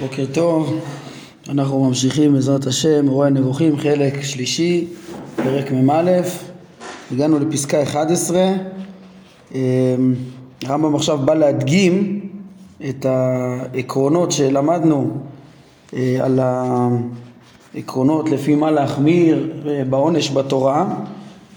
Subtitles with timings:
[0.00, 0.80] בוקר טוב,
[1.48, 4.86] אנחנו ממשיכים בעזרת השם, אירועי הנבוכים, חלק שלישי,
[5.36, 6.20] פרק מ"א,
[7.12, 8.52] הגענו לפסקה 11,
[9.54, 9.60] אמ,
[10.64, 12.20] הרמב"ם עכשיו בא להדגים
[12.88, 15.10] את העקרונות שלמדנו
[15.94, 16.40] אה, על
[17.74, 20.94] העקרונות לפי מה להחמיר אה, בעונש בתורה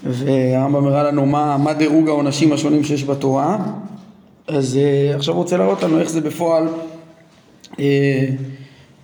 [0.04, 3.58] והרמב"ם הראה לנו מה, מה דירוג העונשים השונים שיש בתורה
[4.48, 6.68] אז uh, עכשיו רוצה להראות לנו איך זה בפועל
[7.72, 7.76] uh,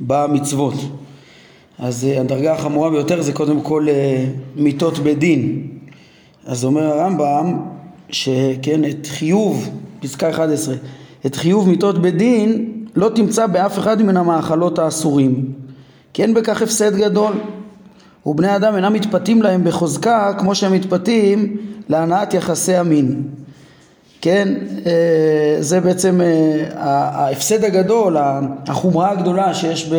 [0.00, 0.74] במצוות.
[1.78, 5.68] אז uh, הדרגה החמורה ביותר זה קודם כל uh, מיתות בדין.
[6.46, 7.56] אז אומר הרמב"ם
[8.10, 10.74] שכן את חיוב, פסקה 11,
[11.26, 15.52] את חיוב מיתות בדין לא תמצא באף אחד מן המאכלות האסורים
[16.12, 17.32] כי אין בכך הפסד גדול
[18.26, 21.56] ובני אדם אינם מתפתים להם בחוזקה כמו שהם מתפתים
[21.88, 23.22] להנעת יחסי המין
[24.20, 24.54] כן,
[24.86, 28.16] אה, זה בעצם אה, ההפסד הגדול,
[28.66, 29.94] החומרה הגדולה שיש ב,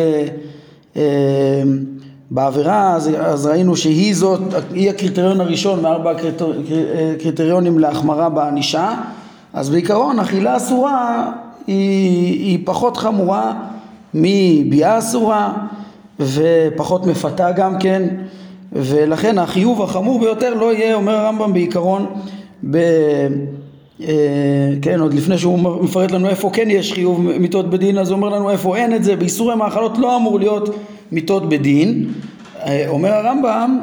[0.96, 1.02] אה,
[2.30, 4.40] בעבירה, אז, אז ראינו שהיא זאת,
[4.72, 6.12] היא הקריטריון הראשון מארבע
[7.14, 8.94] הקריטריונים להחמרה בענישה,
[9.52, 11.32] אז בעיקרון אכילה אסורה
[11.66, 13.52] היא, היא פחות חמורה
[14.14, 15.52] מביאה אסורה
[16.20, 18.08] ופחות מפתה גם כן
[18.72, 22.06] ולכן החיוב החמור ביותר לא יהיה, אומר הרמב"ם בעיקרון,
[22.70, 22.78] ב...
[24.08, 24.14] אה,
[24.82, 28.28] כן, עוד לפני שהוא מפרט לנו איפה כן יש חיוב מיתות בדין, אז הוא אומר
[28.28, 30.76] לנו איפה אין את זה, באיסורי מאכלות לא אמור להיות
[31.12, 32.08] מיתות בדין.
[32.66, 33.78] אה, אומר הרמב"ם,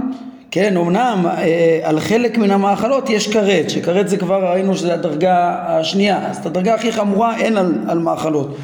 [0.52, 5.56] כן, אמנם אה, על חלק מן המאכלות יש כרת, שכרת זה כבר ראינו שזה הדרגה
[5.68, 8.56] השנייה, אז את הדרגה הכי חמורה אין על, על מאכלות.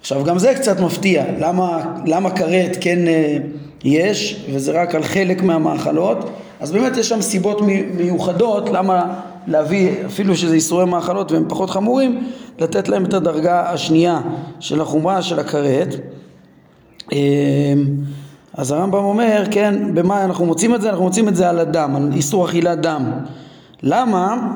[0.00, 2.98] עכשיו גם זה קצת מפתיע, למה, למה כרת כן
[3.84, 7.60] יש, וזה רק על חלק מהמאכלות, אז באמת יש שם סיבות
[7.94, 9.14] מיוחדות למה
[9.48, 12.24] להביא, אפילו שזה איסורי מאכלות והם פחות חמורים,
[12.58, 14.20] לתת להם את הדרגה השנייה
[14.60, 15.94] של החומרה של הכרת.
[17.12, 17.18] אמ,
[18.54, 20.90] אז הרמב"ם אומר, כן, במה אנחנו מוצאים את זה?
[20.90, 23.04] אנחנו מוצאים את זה על הדם, על איסור אכילת דם.
[23.82, 24.52] למה?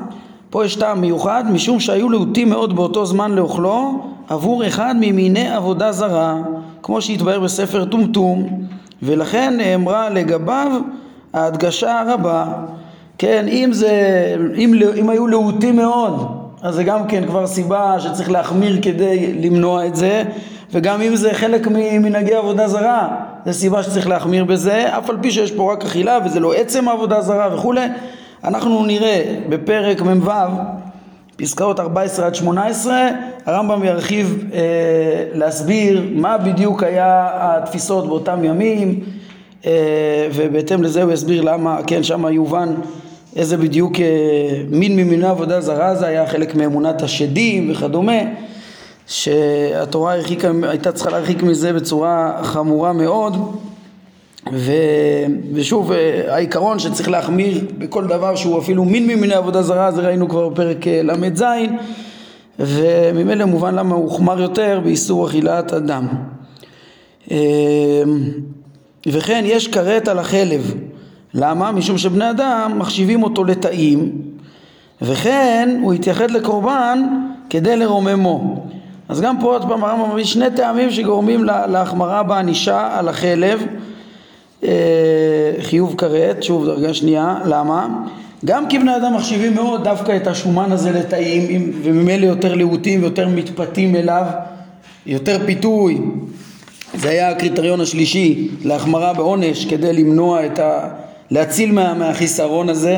[0.49, 5.91] פה יש טעם מיוחד, משום שהיו להוטים מאוד באותו זמן לאוכלו עבור אחד ממיני עבודה
[5.91, 6.37] זרה,
[6.83, 8.63] כמו שהתבהר בספר טומטום,
[9.03, 10.81] ולכן נאמרה לגביו
[11.33, 12.45] ההדגשה הרבה.
[13.23, 13.91] כן, אם זה,
[14.55, 16.27] אם, אם היו להוטים מאוד,
[16.61, 20.23] אז זה גם כן כבר סיבה שצריך להחמיר כדי למנוע את זה,
[20.71, 23.07] וגם אם זה חלק ממנהגי עבודה זרה,
[23.45, 26.89] זה סיבה שצריך להחמיר בזה, אף על פי שיש פה רק אכילה וזה לא עצם
[26.89, 27.87] עבודה זרה וכולי,
[28.43, 30.31] אנחנו נראה בפרק מ"ו,
[31.35, 33.07] פסקאות 14 עד 18,
[33.45, 34.59] הרמב"ם ירחיב אה,
[35.33, 38.99] להסביר מה בדיוק היה התפיסות באותם ימים,
[39.65, 42.73] אה, ובהתאם לזה הוא יסביר למה, כן, שם יובן
[43.35, 48.19] איזה בדיוק אה, מין ממיני עבודה זרה זה היה חלק מאמונת השדים וכדומה
[49.07, 53.55] שהתורה הרחיקה, הייתה צריכה להרחיק מזה בצורה חמורה מאוד.
[54.53, 54.71] ו,
[55.53, 60.29] ושוב אה, העיקרון שצריך להחמיר בכל דבר שהוא אפילו מין ממיני עבודה זרה זה ראינו
[60.29, 61.43] כבר בפרק אה, ל"ז
[62.59, 66.07] וממילא מובן למה הוא הוחמר יותר באיסור אכילת אדם
[69.07, 70.73] וכן יש כרת על החלב
[71.33, 71.71] למה?
[71.71, 74.11] משום שבני אדם מחשיבים אותו לטעים
[75.01, 77.03] וכן הוא התייחד לקורבן
[77.49, 78.65] כדי לרוממו
[79.09, 83.65] אז גם פה עוד פעם הרמב"ם מביא שני טעמים שגורמים להחמרה בענישה על החלב
[84.63, 84.69] אה,
[85.61, 87.87] חיוב כרת, שוב דרגה שנייה, למה?
[88.45, 93.27] גם כי בני אדם מחשיבים מאוד דווקא את השומן הזה לטעים וממילא יותר להוטים ויותר
[93.27, 94.25] מתפתים אליו
[95.05, 96.01] יותר פיתוי
[96.93, 100.87] זה היה הקריטריון השלישי להחמרה בעונש כדי למנוע את ה...
[101.31, 102.97] להציל מה, מהחיסרון הזה.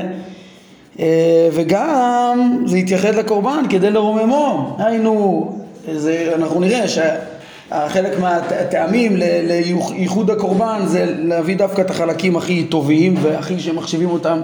[0.99, 4.75] אה, וגם זה יתייחד לקורבן כדי לרוממו.
[4.79, 5.51] היינו
[5.93, 13.59] זה, אנחנו נראה שחלק מהטעמים לייחוד הקורבן זה להביא דווקא את החלקים הכי טובים והכי
[13.59, 14.41] שמחשיבים אותם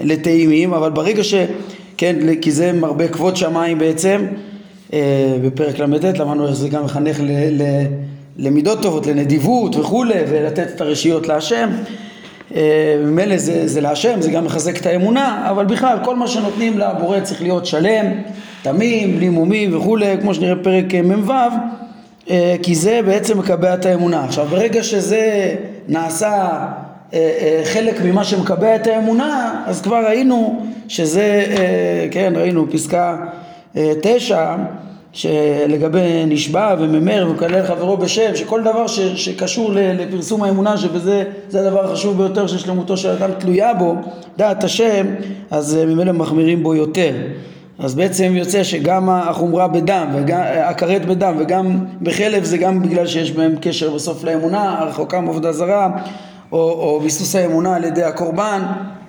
[0.00, 1.34] לטעימים אבל ברגע ש...
[1.96, 4.26] כן, כי זה מרבה כבוד שמיים בעצם
[4.92, 7.30] אה, בפרק ל"ט למדנו איך זה גם מחנך ל,
[7.62, 7.62] ל,
[8.36, 11.70] למידות טובות, לנדיבות וכולי ולתת את הרשיות להשם
[13.04, 17.20] ממילא זה, זה להשם, זה גם מחזק את האמונה, אבל בכלל כל מה שנותנים לבורא
[17.20, 18.06] צריך להיות שלם,
[18.62, 21.32] תמים, בלי מומים וכולי, כמו שנראה בפרק מ"ו,
[22.30, 24.24] אה, כי זה בעצם מקבע את האמונה.
[24.24, 25.54] עכשיו ברגע שזה
[25.88, 26.48] נעשה
[27.14, 31.44] אה, חלק ממה שמקבע את האמונה, אז כבר ראינו שזה,
[32.10, 33.16] כן, ראינו פסקה
[34.02, 34.54] תשע
[35.12, 41.84] שלגבי נשבע וממר ומקלל חברו בשם, שכל דבר ש, שקשור לפרסום האמונה שבזה זה הדבר
[41.84, 43.94] החשוב ביותר ששלמותו של אדם תלויה בו,
[44.36, 45.06] דעת השם,
[45.50, 47.12] אז אה, ממילא מחמירים בו יותר.
[47.78, 50.06] אז בעצם יוצא שגם החומרה בדם,
[50.64, 55.90] הכרת בדם וגם בחלב זה גם בגלל שיש בהם קשר בסוף לאמונה, הרחוקה מעבודה זרה
[56.52, 58.62] או, או ביסוס האמונה על ידי הקורבן,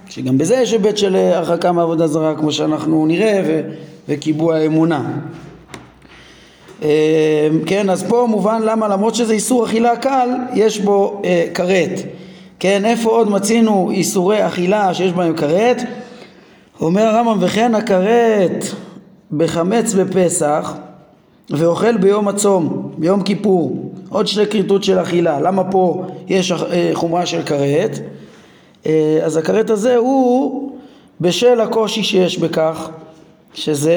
[0.09, 3.61] שגם בזה יש היבט של הרחקה מעבודה זרה כמו שאנחנו נראה ו,
[4.09, 5.03] וקיבוע האמונה.
[6.83, 6.89] אמ,
[7.65, 11.99] כן, אז פה מובן למה למרות שזה איסור אכילה קל, יש בו אה, כרת.
[12.59, 15.81] כן, איפה עוד מצינו איסורי אכילה שיש בהם כרת?
[16.81, 18.65] אומר הרמב"ם וכן הכרת
[19.31, 20.73] בחמץ בפסח
[21.49, 25.39] ואוכל ביום הצום, ביום כיפור, עוד שתי כריתות של אכילה.
[25.39, 27.99] למה פה יש אה, חומרה של כרת?
[28.85, 30.71] אה, אז הכרת הזה הוא
[31.21, 32.89] בשל הקושי שיש בכך
[33.53, 33.95] שזה,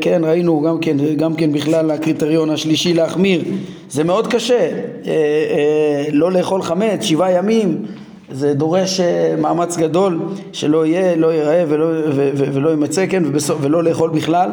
[0.00, 3.44] כן, ראינו גם כן, גם כן בכלל הקריטריון השלישי להחמיר,
[3.90, 4.70] זה מאוד קשה, אה,
[5.06, 7.82] אה, לא לאכול חמץ שבעה ימים,
[8.30, 10.20] זה דורש אה, מאמץ גדול
[10.52, 14.50] שלא יהיה, לא ייראה ולא, ו, ולא יימצא, כן, ובסוף, ולא לאכול בכלל,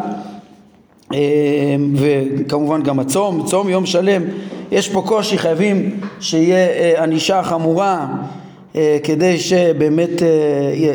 [1.14, 1.20] אה,
[1.96, 4.22] וכמובן גם הצום, צום יום שלם,
[4.72, 8.08] יש פה קושי, חייבים שיהיה אה, ענישה חמורה.
[8.10, 8.45] אה,
[9.04, 10.28] כדי שבאמת אה,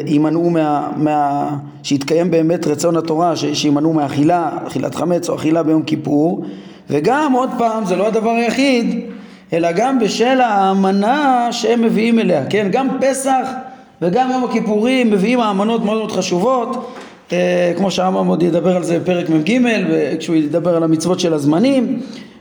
[0.07, 1.49] יימנעו מה, מה...
[1.83, 6.45] שיתקיים באמת רצון התורה, שימנעו מאכילה, אכילת חמץ או אכילה ביום כיפור.
[6.91, 9.01] וגם עוד פעם זה לא הדבר היחיד
[9.53, 12.69] אלא גם בשל האמנה שהם מביאים אליה, כן?
[12.73, 13.49] גם פסח
[14.03, 16.91] וגם יום הכיפורים מביאים האמנות מאוד מאוד חשובות.
[17.33, 19.59] אה, כמו שהרמב"ם עוד ידבר על זה בפרק מ"ג
[20.19, 22.01] כשהוא ידבר על המצוות של הזמנים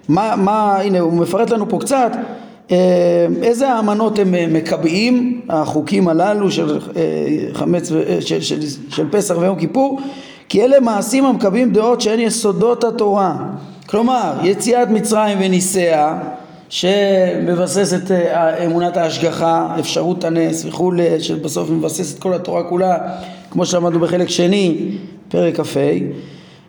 [0.09, 2.11] מה, מה, הנה הוא מפרט לנו פה קצת.
[2.15, 2.48] אה,
[3.43, 7.01] איזה האמנות הם אה, מקבעים, החוקים הללו של אה,
[7.53, 9.99] חמץ, של, של, של פסח ויום כיפור?
[10.49, 13.35] כי אלה מעשים המקבעים דעות שהן יסודות התורה.
[13.85, 16.19] כלומר, יציאת מצרים וניסיה,
[16.69, 18.11] שמבסס את
[18.65, 22.97] אמונת ההשגחה, אפשרות הנס וכולי, שבסוף מבסס את כל התורה כולה,
[23.51, 24.91] כמו שלמדנו בחלק שני,
[25.29, 25.79] פרק כ"ה,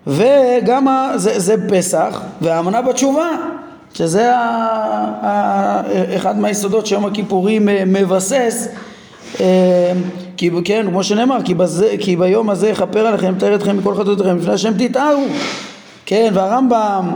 [0.06, 0.86] וגם
[1.16, 3.28] זה, זה פסח, והאמנה בתשובה,
[3.94, 4.30] שזה
[6.16, 8.68] אחד מהיסודות שיום הכיפורים אה, מבסס
[9.40, 9.92] אה,
[10.36, 14.36] כי כן, כמו שנאמר, כי, בזה, כי ביום הזה יכפר עליכם, מתאר אתכם מכל חטאותיכם
[14.36, 15.24] לפני השם תתארו
[16.06, 17.10] כן, והרמב"ם,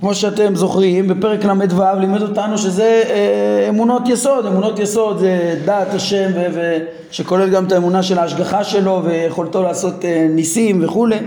[0.00, 5.94] כמו שאתם זוכרים, בפרק ל"ו לימד אותנו שזה אה, אמונות יסוד, אמונות יסוד זה דעת
[5.94, 6.78] השם ו- ו-
[7.10, 11.18] שכולל גם את האמונה של ההשגחה שלו ויכולתו לעשות אה, ניסים וכולי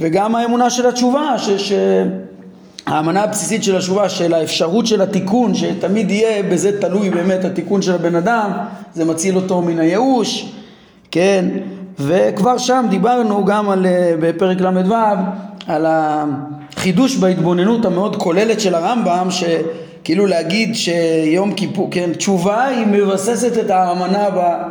[0.00, 1.72] וגם האמונה של התשובה ש- ש-
[2.88, 7.94] האמנה הבסיסית של התשובה של האפשרות של התיקון שתמיד יהיה בזה תלוי באמת התיקון של
[7.94, 8.50] הבן אדם
[8.94, 10.52] זה מציל אותו מן הייאוש
[11.10, 11.44] כן?
[11.98, 14.94] וכבר שם דיברנו גם על, אה, בפרק ל"ו
[15.66, 23.58] על החידוש בהתבוננות המאוד כוללת של הרמב"ם שכאילו להגיד שיום כיפור, כן, תשובה היא מבססת
[23.58, 24.62] את האמנה, ב,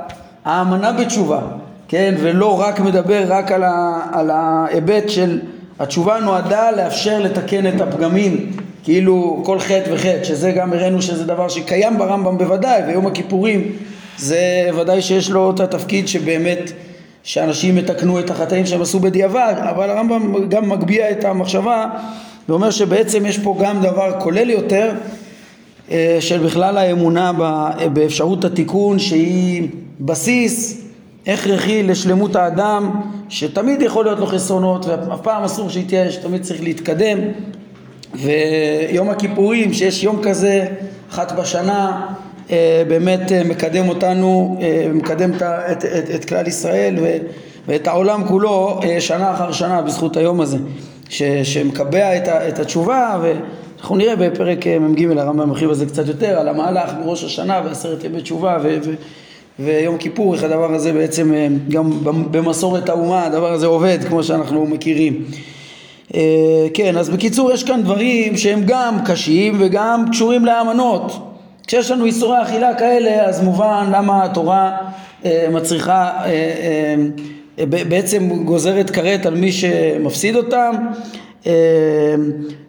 [0.45, 1.41] האמנה בתשובה,
[1.87, 3.63] כן, ולא רק מדבר רק על,
[4.13, 5.39] על ההיבט של
[5.79, 8.51] התשובה נועדה לאפשר לתקן את הפגמים
[8.83, 13.71] כאילו כל חטא וחטא שזה גם הראינו שזה דבר שקיים ברמב"ם בוודאי ויום הכיפורים
[14.18, 16.71] זה ודאי שיש לו את התפקיד שבאמת
[17.24, 21.85] שאנשים יתקנו את החטאים שהם עשו בדיעבד אבל הרמב"ם גם מגביה את המחשבה
[22.50, 24.91] ואומר שבעצם יש פה גם דבר כולל יותר
[25.91, 27.31] אה, של בכלל האמונה
[27.94, 29.68] באפשרות התיקון שהיא
[30.00, 30.86] בסיס
[31.27, 32.91] הכרחי לשלמות האדם
[33.29, 37.18] שתמיד יכול להיות לו חסרונות ואף פעם אסור שיתייאש, תמיד צריך להתקדם.
[38.15, 40.65] ויום הכיפורים שיש יום כזה
[41.11, 42.07] אחת בשנה
[42.51, 46.95] אה, באמת אה, מקדם אותנו, אה, מקדם את, את, את, את כלל ישראל
[47.68, 50.57] ואת העולם כולו שנה אחר שנה בזכות היום הזה
[51.09, 56.40] ש, שמקבע את, את התשובה ואנחנו נראה בפרק מ"ג הרמב"ם מרחיב על זה קצת יותר
[56.40, 58.94] על המהלך מראש השנה ועשרת ימי תשובה ו, ו,
[59.59, 61.33] ויום כיפור, איך הדבר הזה בעצם
[61.69, 61.92] גם
[62.31, 65.23] במסורת האומה הדבר הזה עובד כמו שאנחנו מכירים.
[66.73, 71.28] כן, אז בקיצור יש כאן דברים שהם גם קשים וגם קשורים לאמנות.
[71.68, 74.78] כשיש לנו איסורי אכילה כאלה אז מובן למה התורה
[75.26, 76.95] אה, מצריכה, אה,
[77.59, 80.76] אה, בעצם גוזרת כרת על מי שמפסיד אותם.
[81.47, 81.54] אה,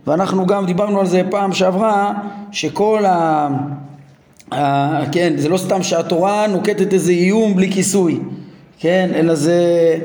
[0.06, 2.12] ואנחנו גם דיברנו על זה פעם שעברה
[2.52, 3.48] שכל ה...
[4.52, 5.10] ה...
[5.12, 8.18] כן, זה לא סתם שהתורה נוקטת איזה איום בלי כיסוי,
[8.78, 9.98] כן, אלא זה,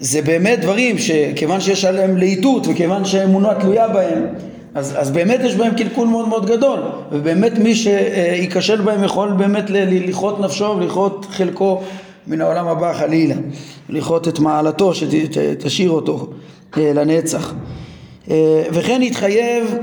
[0.00, 4.26] זה באמת דברים שכיוון שיש עליהם להיטות וכיוון שהאמונה תלויה בהם
[4.74, 6.80] אז, אז באמת יש בהם קלקול מאוד מאוד גדול
[7.12, 11.80] ובאמת מי שייכשל בהם יכול באמת לכרות נפשו ולכרות חלקו
[12.26, 13.34] מן העולם הבא חלילה
[13.88, 16.28] לכרות את מעלתו שתשאיר אותו
[16.76, 17.54] אה, לנצח.
[18.30, 19.78] אה, וכן יתחייב אה,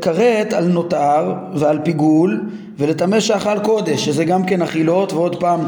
[0.00, 2.40] כרת על נותר ועל פיגול
[2.78, 5.60] ולטמא שאכל קודש שזה גם כן אכילות ועוד פעם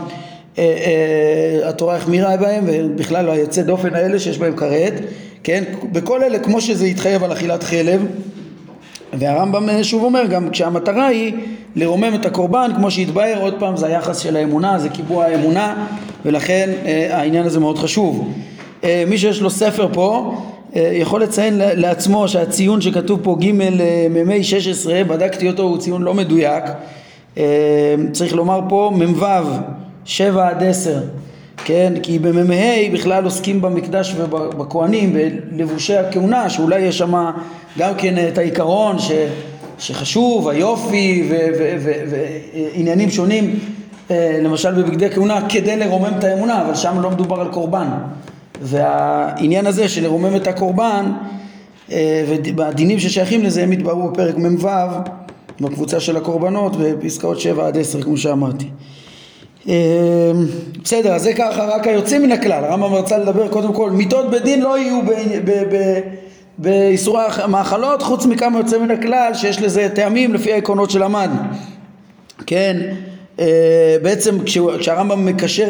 [1.64, 4.92] התורה החמירה בהם ובכלל היוצא דופן האלה שיש בהם כרת,
[5.44, 5.64] כן?
[5.92, 8.06] בכל אלה כמו שזה התחייב על אכילת חלב
[9.12, 11.32] והרמב"ם שוב אומר גם כשהמטרה היא
[11.76, 15.86] לרומם את הקורבן כמו שהתבהר עוד פעם זה היחס של האמונה זה קיבוע האמונה
[16.24, 16.70] ולכן
[17.10, 18.32] העניין הזה מאוד חשוב
[19.06, 20.34] מי שיש לו ספר פה
[20.74, 23.52] יכול לציין לעצמו שהציון שכתוב פה ג'
[24.10, 26.64] מ"מ 16 בדקתי אותו הוא ציון לא מדויק
[28.12, 29.24] צריך לומר פה מ"ו
[30.04, 31.00] 7 עד 10
[31.64, 31.92] כן?
[32.02, 35.16] כי במ"ה בכלל עוסקים במקדש ובכהנים,
[35.50, 37.30] בלבושי הכהונה, שאולי יש שם
[37.78, 39.10] גם כן את העיקרון ש,
[39.78, 41.30] שחשוב, היופי
[42.74, 43.58] ועניינים שונים,
[44.10, 47.88] למשל בבגדי כהונה, כדי לרומם את האמונה, אבל שם לא מדובר על קורבן.
[48.62, 51.12] והעניין הזה של לרומם את הקורבן
[52.56, 54.68] והדינים ששייכים לזה הם התבררו בפרק מ"ו
[55.60, 58.66] בקבוצה של הקורבנות בפסקאות 7 עד 10 כמו שאמרתי.
[59.66, 59.72] אמ,
[60.84, 64.78] בסדר, זה ככה רק היוצא מן הכלל, הרמב"ם רצה לדבר קודם כל, מיתות בדין לא
[64.78, 65.00] יהיו
[66.58, 71.40] באיסורי המאכלות חוץ מכמה יוצא מן הכלל שיש לזה טעמים לפי העקרונות שלמדנו,
[72.46, 73.11] כן, אה,
[74.02, 74.38] בעצם
[74.78, 75.68] כשהרמב"ם מקשר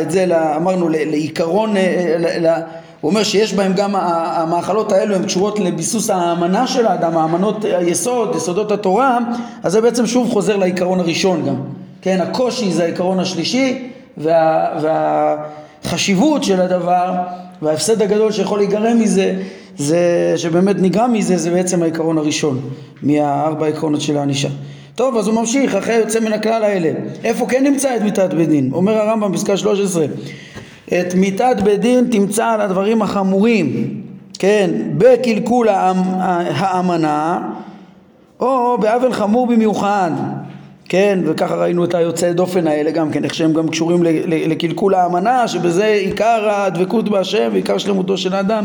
[0.00, 0.26] את, זה,
[0.56, 2.60] אמרנו, לעיקרון, אה,
[3.00, 8.34] הוא אומר שיש בהם גם המאכלות האלו הן קשורות לביסוס האמנה של האדם, האמנות היסוד,
[8.36, 9.18] יסודות התורה,
[9.62, 11.54] אז זה בעצם שוב חוזר לעיקרון הראשון גם.
[12.02, 13.88] כן, הקושי זה העיקרון השלישי
[14.18, 14.66] וה,
[15.84, 17.14] והחשיבות של הדבר
[17.62, 19.34] וההפסד הגדול שיכול להיגרם מזה
[19.78, 22.60] זה שבאמת נגרם מזה זה בעצם העיקרון הראשון
[23.02, 24.48] מהארבע עקרונות של הענישה.
[25.02, 26.90] טוב אז הוא ממשיך אחרי יוצא מן הכלל האלה
[27.24, 28.70] איפה כן נמצא את מיתת בית דין?
[28.72, 30.04] אומר הרמב"ם פסקה 13
[30.86, 34.00] את מיתת בית דין תמצא על הדברים החמורים
[34.38, 35.68] כן בקלקול
[36.48, 37.50] האמנה
[38.40, 40.10] או בעוול חמור במיוחד
[40.88, 45.48] כן, וככה ראינו את היוצאי דופן האלה גם כן, איך שהם גם קשורים לקלקול האמנה,
[45.48, 48.64] שבזה עיקר הדבקות בהשם ועיקר שלמותו של האדם,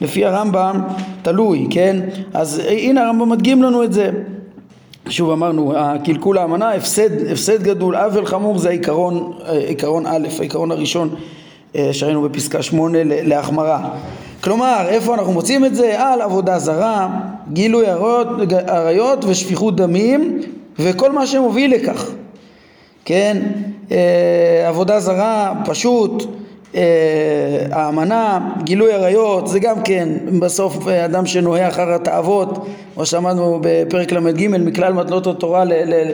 [0.00, 0.80] לפי הרמב"ם
[1.22, 1.96] תלוי, כן?
[2.34, 4.10] אז הנה הרמב"ם מדגים לנו את זה.
[5.08, 5.72] שוב אמרנו,
[6.04, 9.32] קלקול האמנה, הפסד, הפסד גדול, עוול חמור זה העיקרון,
[9.66, 11.14] עיקרון א', העיקרון הראשון
[11.76, 13.88] אה, שראינו בפסקה שמונה להחמרה.
[14.40, 16.02] כלומר, איפה אנחנו מוצאים את זה?
[16.02, 17.08] על עבודה זרה,
[17.52, 17.86] גילוי
[18.66, 20.40] עריות ושפיכות דמים
[20.78, 22.10] וכל מה שמוביל לכך,
[23.04, 23.42] כן,
[23.90, 26.24] אה, עבודה זרה, פשוט,
[27.70, 30.08] האמנה, גילוי עריות, זה גם כן
[30.38, 36.10] בסוף אה, אדם שנוהה אחר התאוות, כמו שאמרנו בפרק ל"ג, מכלל מטלות התורה ל- ל-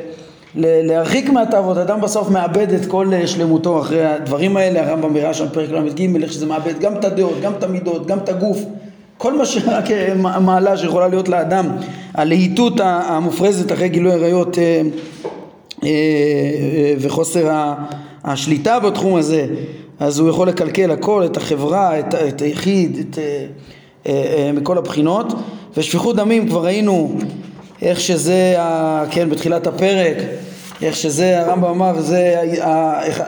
[0.54, 5.46] ל- להרחיק מהתאוות, אדם בסוף מאבד את כל שלמותו אחרי הדברים האלה, הרמב"ם הראה שם
[5.52, 8.58] פרק ל"ג, איך שזה מאבד גם את הדעות, גם את המידות, גם את הגוף,
[9.18, 9.84] כל מה שרק
[10.40, 11.66] מעלה שיכולה להיות לאדם,
[12.14, 14.82] הלהיטות המופרזת אחרי גילוי עריות אה,
[15.84, 17.50] אה, וחוסר
[18.24, 19.46] השליטה בתחום הזה,
[20.00, 23.18] אז הוא יכול לקלקל הכל, את החברה, את, את היחיד, את,
[24.06, 25.32] אה, מכל הבחינות.
[25.76, 27.14] ושפיכות דמים כבר ראינו
[27.82, 28.56] איך שזה,
[29.10, 30.16] כן, בתחילת הפרק,
[30.82, 32.40] איך שזה, הרמב"ם אמר, זה,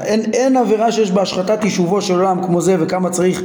[0.05, 3.43] אין, אין עבירה שיש בה השחתת יישובו של עולם כמו זה וכמה צריך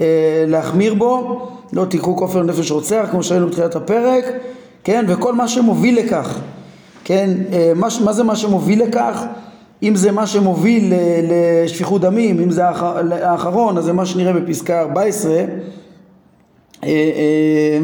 [0.00, 1.40] אה, להחמיר בו,
[1.72, 4.24] לא תיקחו כופר נפש רוצח כמו שראינו בתחילת הפרק,
[4.84, 6.38] כן, וכל מה שמוביל לכך,
[7.04, 9.24] כן, אה, מה, מה זה מה שמוביל לכך?
[9.82, 10.92] אם זה מה שמוביל
[11.64, 12.62] לשפיכות דמים, אם זה
[13.22, 15.44] האחרון, אז זה מה שנראה בפסקה 14,
[16.84, 17.78] אה,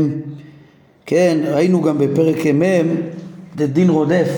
[1.06, 2.94] כן, ראינו גם בפרק מ',
[3.56, 4.28] דין רודף,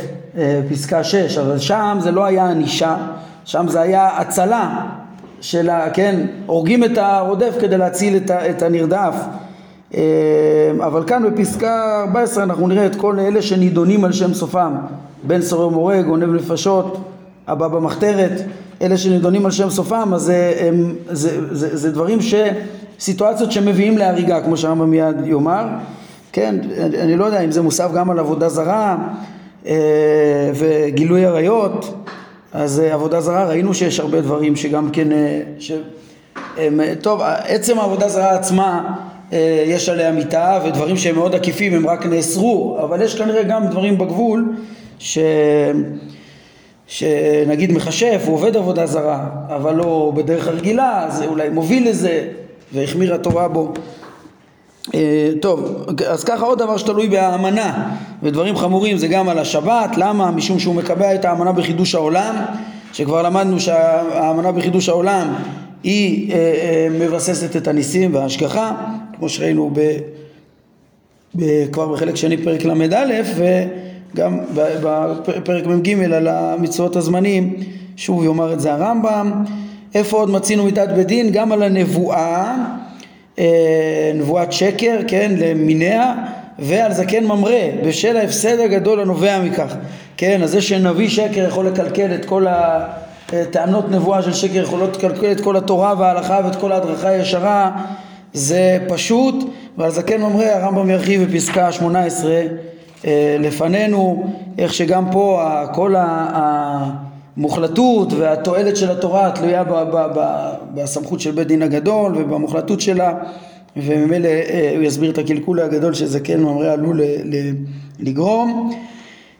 [0.71, 2.97] פסקה 6, אבל שם זה לא היה ענישה,
[3.45, 4.87] שם זה היה הצלה
[5.41, 5.91] של ה...
[5.91, 8.17] כן, הורגים את הרודף כדי להציל
[8.51, 9.15] את, הנרדף.
[9.95, 10.01] אה,
[10.87, 14.75] אבל כאן בפסקה 14 אנחנו נראה את כל אלה שנידונים על שם סופם.
[15.23, 17.08] בן סורר מורה, גונב נפשות,
[17.49, 18.43] הבא במחתרת
[18.83, 22.35] אלה שנידונים על שם סופם אז זה, הם, זה, זה, זה דברים ש...
[23.01, 25.67] סיטואציות שמביאים להריגה כמו שהרמב"ם מיד יאמר.
[26.33, 26.57] כן,
[27.01, 28.97] אני לא יודע אם זה מוסף גם על עבודה זרה
[29.67, 32.05] אה, וגילוי עריות
[32.53, 35.73] אז אה, עבודה זרה ראינו שיש הרבה דברים שגם כן, אה, ש...
[36.57, 38.95] הם, טוב, עצם העבודה זרה עצמה
[39.33, 43.67] אה, יש עליה מיטה ודברים שהם מאוד עקיפים הם רק נאסרו, אבל יש כנראה גם
[43.67, 44.53] דברים בגבול
[44.99, 45.19] ש...
[46.89, 52.29] שנגיד מכשף הוא עובד עבודה זרה אבל לא בדרך הרגילה זה אולי מוביל לזה
[52.73, 53.73] והחמירה התורה בו
[54.95, 60.31] אה, טוב, אז ככה עוד דבר שתלוי באמנה ודברים חמורים זה גם על השבת, למה?
[60.31, 62.35] משום שהוא מקבע את האמנה בחידוש העולם
[62.93, 65.35] שכבר למדנו שהאמנה בחידוש העולם
[65.83, 68.73] היא אה, אה, מבססת את הניסים וההשגחה
[69.19, 69.99] כמו שראינו ב,
[71.73, 73.23] כבר בחלק שני פרק ל"א
[74.15, 74.39] וגם
[75.27, 77.55] בפרק מ"ג על המצוות הזמנים
[77.97, 79.45] שוב יאמר את זה הרמב"ם,
[79.95, 81.31] איפה עוד מצינו מיתת בית דין?
[81.31, 82.55] גם על הנבואה,
[83.39, 86.15] אה, נבואת שקר, כן, למיניה,
[86.59, 89.75] ועל זקן ממרא, בשל ההפסד הגדול הנובע מכך.
[90.17, 92.47] כן, אז זה שנביא שקר יכול לקלקל את כל
[93.33, 97.71] הטענות נבואה של שקר, יכולות לקלקל את כל התורה וההלכה ואת כל ההדרכה הישרה,
[98.33, 99.35] זה פשוט,
[99.79, 102.47] ועל זקן ממרא הרמב"ם ירחיב בפסקה 18 אה,
[103.39, 104.25] לפנינו,
[104.59, 105.43] איך שגם פה
[105.75, 105.95] כל
[107.37, 109.65] המוחלטות והתועלת של התורה תלויה
[110.75, 113.15] בסמכות של בית דין הגדול ובמוחלטות שלה
[113.77, 117.01] וממילא אה, הוא יסביר את הקלקול הגדול שזקן ממרא עלול
[117.99, 118.71] לגרום.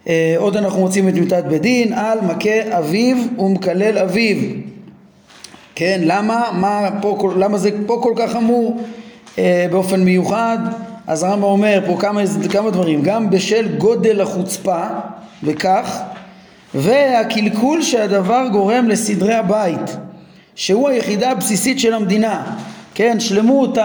[0.09, 4.37] אה, עוד אנחנו מוצאים את מיתת בית דין על מכה אביו ומקלל אביו.
[5.75, 6.51] כן, למה?
[6.53, 8.81] מה פה, למה זה פה כל כך חמור
[9.71, 10.59] באופן מיוחד?
[11.09, 14.83] אז הרמב"ם אומר פה כמה, כמה דברים, גם בשל גודל החוצפה
[15.43, 16.01] וכך,
[16.75, 19.97] והקלקול שהדבר גורם לסדרי הבית,
[20.55, 22.57] שהוא היחידה הבסיסית של המדינה,
[22.95, 23.79] כן, שלמות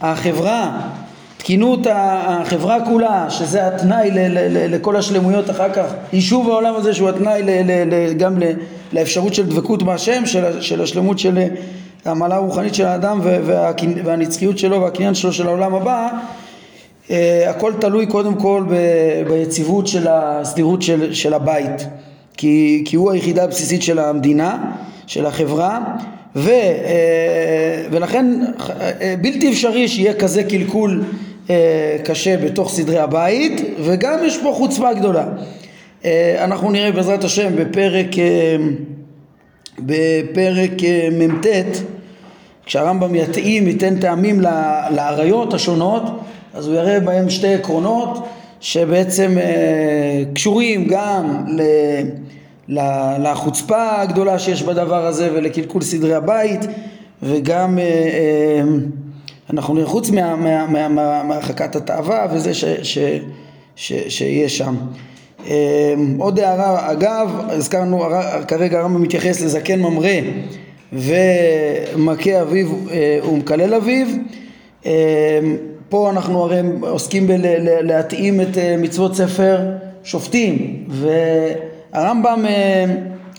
[0.00, 0.80] החברה,
[1.36, 4.10] תקינות החברה כולה, שזה התנאי
[4.68, 7.42] לכל השלמויות אחר כך, יישוב העולם הזה שהוא התנאי
[8.16, 8.38] גם
[8.92, 10.26] לאפשרות של דבקות בהשם,
[10.60, 11.38] של השלמות של
[12.06, 13.20] המעלה הרוחנית של האדם
[14.04, 16.08] והנצחיות שלו והקניין שלו של העולם הבא
[17.10, 18.64] אה, הכל תלוי קודם כל
[19.28, 21.86] ביציבות של הסדירות של, של הבית.
[22.36, 24.72] כי, כי הוא היחידה הבסיסית של המדינה,
[25.06, 25.80] של החברה
[26.36, 28.26] ו, אה, ולכן
[28.80, 31.04] אה, בלתי אפשרי שיהיה כזה קלקול
[32.04, 35.26] קשה בתוך סדרי הבית וגם יש פה חוצפה גדולה.
[36.38, 38.06] אנחנו נראה בעזרת השם בפרק
[39.78, 40.72] בפרק
[41.12, 41.46] מ"ט
[42.66, 44.40] כשהרמב"ם יתאים, ייתן טעמים
[44.90, 46.02] לאריות השונות,
[46.54, 48.26] אז הוא יראה בהם שתי עקרונות
[48.60, 51.44] שבעצם אה, קשורים גם
[52.68, 52.80] ל,
[53.18, 56.60] לחוצפה הגדולה שיש בדבר הזה ולקלקול סדרי הבית
[57.22, 58.62] וגם אה, אה,
[59.50, 60.10] אנחנו נראה חוץ
[60.90, 62.98] מהרחקת התאווה וזה ש, ש,
[63.76, 64.76] ש, שיש שם.
[66.18, 68.04] עוד הערה, אגב, הזכרנו,
[68.48, 70.08] כרגע הרמב"ם מתייחס לזקן ממרא
[70.92, 74.06] ומכה אביו אה, ומקלל אביו.
[74.86, 75.38] אה,
[75.88, 79.58] פה אנחנו הרי עוסקים בלהתאים את אה, מצוות ספר
[80.04, 82.44] שופטים והרמב"ם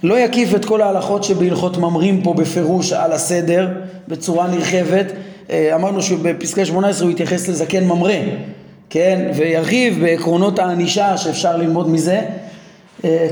[0.03, 3.69] לא יקיף את כל ההלכות שבהלכות ממרים פה בפירוש על הסדר
[4.07, 5.05] בצורה נרחבת.
[5.51, 8.13] אמרנו שבפסקה 18 הוא יתייחס לזקן ממרא
[8.89, 9.31] כן?
[9.35, 12.21] וירחיב בעקרונות הענישה שאפשר ללמוד מזה.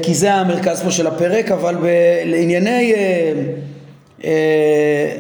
[0.02, 1.76] כי זה המרכז פה של הפרק אבל
[2.26, 2.94] לענייני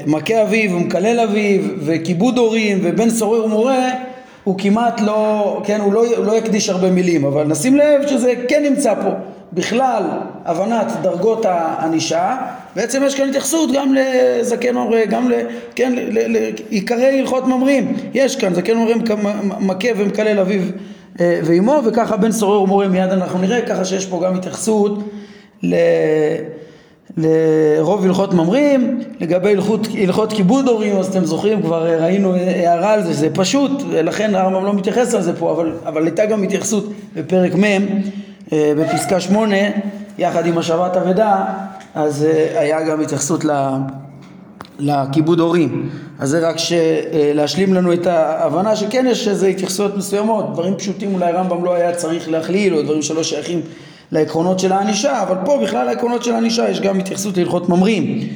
[0.07, 3.89] מכה אביו ומקלל אביו וכיבוד הורים ובן סורר ומורה
[4.43, 8.33] הוא כמעט לא, כן, הוא לא, הוא לא יקדיש הרבה מילים, אבל נשים לב שזה
[8.47, 9.09] כן נמצא פה.
[9.53, 10.03] בכלל,
[10.45, 12.37] הבנת דרגות הענישה,
[12.75, 15.33] בעצם יש כאן התייחסות גם לזקן ממרא, גם ל...
[15.75, 17.93] כן, לעיקרי הלכות ממרים.
[18.13, 18.95] יש כאן, זקן ממרא
[19.59, 20.61] מכה ומקלל אביו
[21.19, 24.99] אה, ואימו, וככה בן סורר ומורה מיד אנחנו נראה, ככה שיש פה גם התייחסות
[25.63, 25.75] ל...
[27.17, 33.03] לרוב הלכות ממרים, לגבי הלכות, הלכות כיבוד הורים, אז אתם זוכרים, כבר ראינו הערה על
[33.03, 36.91] זה, זה פשוט, לכן הרמב"ם לא מתייחס על זה פה, אבל, אבל הייתה גם התייחסות
[37.15, 37.63] בפרק מ'
[38.53, 39.55] אה, בפסקה שמונה,
[40.17, 41.45] יחד עם השבת אבדה,
[41.95, 43.51] אז אה, היה גם התייחסות ל...
[44.79, 45.89] לכיבוד הורים.
[46.19, 51.13] אז זה רק אה, להשלים לנו את ההבנה שכן יש איזה התייחסויות מסוימות, דברים פשוטים
[51.13, 53.61] אולי הרמב"ם לא היה צריך להכליל, או דברים שלא שייכים
[54.11, 58.27] לעקרונות של הענישה, אבל פה בכלל העקרונות של הענישה יש גם התייחסות להלכות ממרים.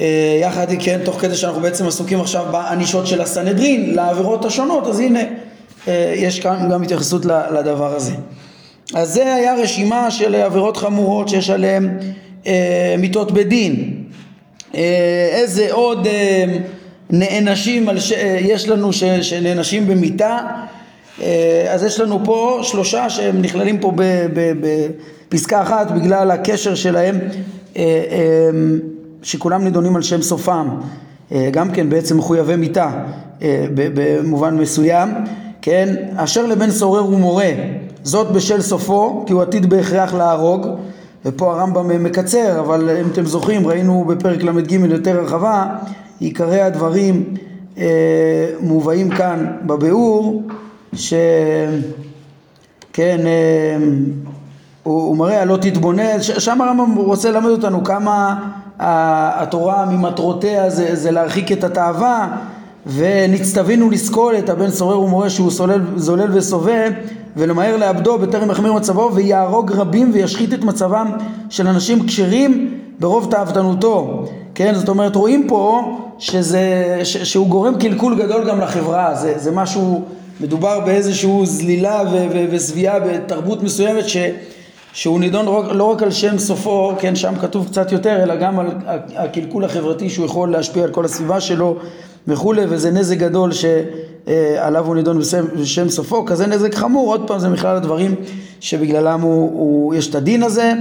[0.00, 5.00] אה, יחד, כן, תוך כדי שאנחנו בעצם עסוקים עכשיו בענישות של הסנהדרין, לעבירות השונות, אז
[5.00, 5.20] הנה,
[5.88, 8.14] אה, יש כאן גם התייחסות לדבר הזה.
[8.94, 11.98] אז זה היה רשימה של עבירות חמורות שיש עליהן
[12.46, 14.02] אה, מיתות בדין.
[15.32, 16.06] איזה עוד
[17.10, 17.88] נענשים
[18.40, 18.90] יש לנו
[19.22, 20.64] שנענשים במיתה אה,
[21.70, 23.92] אז יש לנו פה שלושה שהם נכללים פה
[25.28, 27.18] בפסקה אחת בגלל הקשר שלהם
[27.76, 28.50] אה, אה,
[29.22, 30.68] שכולם נידונים על שם סופם.
[31.50, 32.90] גם כן בעצם מחויבי מיתה
[33.74, 35.08] במובן מסוים.
[35.62, 37.50] כן אשר לבן סורר ומורה
[38.02, 40.66] זאת בשל סופו כי הוא עתיד בהכרח להרוג.
[41.24, 45.66] ופה הרמב"ם מקצר אבל אם אתם זוכרים ראינו בפרק ל"ג יותר הרחבה
[46.20, 47.34] עיקרי הדברים
[48.60, 50.42] מובאים כאן בביאור
[50.94, 51.76] שכן,
[53.26, 53.76] אה,
[54.82, 58.36] הוא, הוא מראה לא תתבונן, שם הרמב"ם רוצה ללמד אותנו כמה
[58.78, 62.36] התורה ממטרותיה זה, זה להרחיק את התאווה
[62.86, 66.90] ונצטווינו לסקול את הבן סורר ומורה שהוא סולל, זולל וסובב
[67.36, 71.10] ולמהר לאבדו בטרם יחמיר מצבו ויהרוג רבים וישחית את מצבם
[71.50, 74.24] של אנשים כשרים ברוב תאוותנותו.
[74.54, 75.82] כן זאת אומרת רואים פה
[76.18, 80.04] שזה, ש, שהוא גורם קלקול גדול גם לחברה זה, זה משהו
[80.40, 82.02] מדובר באיזשהו זלילה
[82.50, 84.16] וזביעה בתרבות מסוימת ש,
[84.92, 88.66] שהוא נידון לא, רק על שם סופו, כן, שם כתוב קצת יותר, אלא גם על
[89.16, 91.76] הקלקול החברתי שהוא יכול להשפיע על כל הסביבה שלו
[92.28, 95.18] וכולי, וזה נזק גדול שעליו הוא נידון
[95.60, 98.14] בשם, סופו, כזה נזק חמור, עוד פעם זה מכלל הדברים
[98.60, 100.72] שבגללם הוא, הוא, יש את הדין הזה,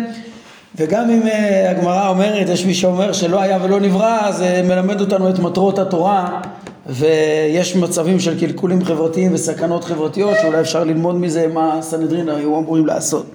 [0.75, 5.29] וגם אם uh, הגמרא אומרת, יש מי שאומר שלא היה ולא נברא, זה מלמד אותנו
[5.29, 6.41] את מטרות התורה,
[6.85, 12.85] ויש מצבים של קלקולים חברתיים וסכנות חברתיות, שאולי אפשר ללמוד מזה מה הסנהדרין היו אמורים
[12.85, 13.25] לעשות.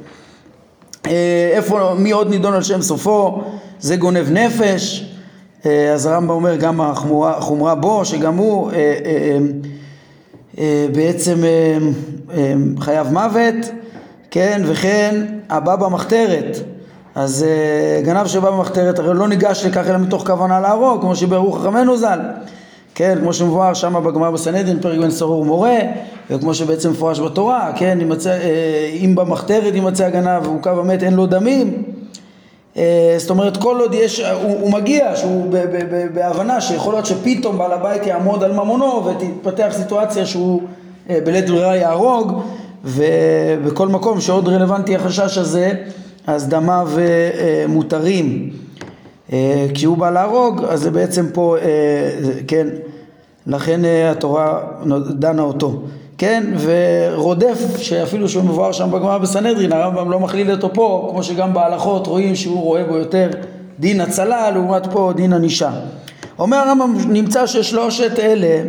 [1.06, 3.42] אה, איפה, מי עוד נידון על שם סופו?
[3.80, 5.12] זה גונב נפש.
[5.66, 8.70] אה, אז הרמב"ם אומר גם החומרה, בו, שגם הוא
[10.58, 11.44] אה, בעצם
[12.80, 13.54] חייב מוות,
[14.30, 16.56] כן, וכן הבא במחתרת.
[17.14, 17.46] אז
[18.04, 22.18] גנב שבא במחתרת הרי לא ניגש לכך אלא מתוך כוונה להרוג, כמו שביארו חכמינו ז"ל.
[22.98, 25.78] כן, כמו שמבואר שם בגמרא בסנהדרין, פרק בן סרור מורה,
[26.30, 31.26] וכמו שבעצם מפורש בתורה, כן, ימצא, אה, אם במחתרת יימצא הגנב והוכה במת אין לו
[31.26, 31.82] דמים,
[32.76, 36.94] אה, זאת אומרת כל עוד יש, הוא, הוא מגיע, שהוא ב, ב, ב, בהבנה שיכול
[36.94, 40.62] להיות שפתאום בעל הבית יעמוד על ממונו ותתפתח סיטואציה שהוא
[41.10, 42.42] אה, בלית ברירה יהרוג
[42.84, 45.72] ובכל מקום שעוד רלוונטי החשש הזה
[46.26, 46.90] אז דמיו
[47.68, 48.50] מותרים.
[49.74, 51.56] כשהוא בא להרוג אז זה בעצם פה,
[52.48, 52.66] כן,
[53.46, 53.80] לכן
[54.10, 54.58] התורה
[55.10, 55.82] דנה אותו.
[56.18, 61.54] כן, ורודף, שאפילו שהוא מבואר שם בגמרא בסנהדרין, הרמב"ם לא מכליל אותו פה, כמו שגם
[61.54, 63.30] בהלכות רואים שהוא רואה בו יותר
[63.78, 65.70] דין הצלה, לעומת פה דין ענישה.
[66.38, 68.62] אומר הרמב"ם, נמצא ששלושת אלה,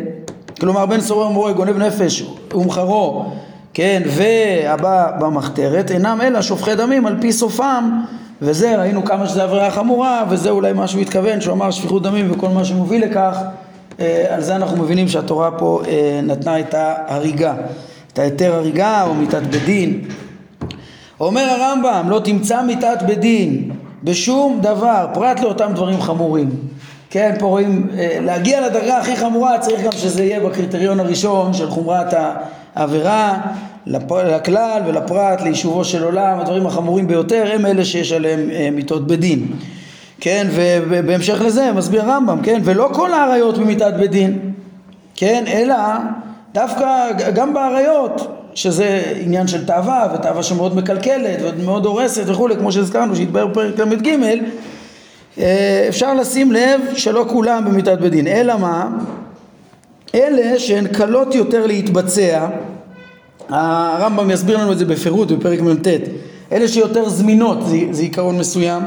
[0.60, 3.26] כלומר בן סורר מורה, גונב נפש ומחרו,
[3.74, 8.02] כן, והבא במחתרת, אינם אלא שופכי דמים על פי סופם,
[8.42, 12.32] וזה, ראינו כמה שזה עבירה חמורה, וזה אולי מה שהוא התכוון, שהוא אמר שפיכות דמים
[12.32, 13.67] וכל מה שמוביל לכך אה,
[14.30, 17.56] על זה אנחנו מבינים שהתורה פה אה, נתנה את ההריגה,
[18.14, 20.02] את ההיתר הריגה או מיתת בדין.
[21.20, 23.72] אומר הרמב"ם, לא תמצא מיתת בדין
[24.04, 26.50] בשום דבר, פרט לאותם דברים חמורים.
[27.10, 31.70] כן, פה רואים, אה, להגיע לדרגה הכי חמורה צריך גם שזה יהיה בקריטריון הראשון של
[31.70, 32.14] חומרת
[32.76, 33.38] העבירה,
[33.86, 39.48] לכלל ולפרט, ליישובו של עולם, הדברים החמורים ביותר הם אלה שיש עליהם מיתות בדין.
[40.22, 40.48] כן,
[40.90, 44.52] ובהמשך לזה מסביר הרמב"ם, כן, ולא כל האריות במיתת בית דין,
[45.16, 45.76] כן, אלא
[46.54, 53.16] דווקא גם באריות, שזה עניין של תאווה, ותאווה שמאוד מקלקלת ומאוד הורסת וכולי, כמו שהזכרנו,
[53.16, 54.08] שהתבהר בפרק ל"ג,
[55.40, 58.90] אה, אפשר לשים לב שלא כולם במיתת בית דין, אלא מה?
[60.16, 62.48] אלה שהן קלות יותר להתבצע,
[63.50, 65.88] הרמב"ם יסביר לנו את זה בפירוט בפרק מ"ט,
[66.52, 68.84] אלה שיותר זמינות, זה, זה עיקרון מסוים,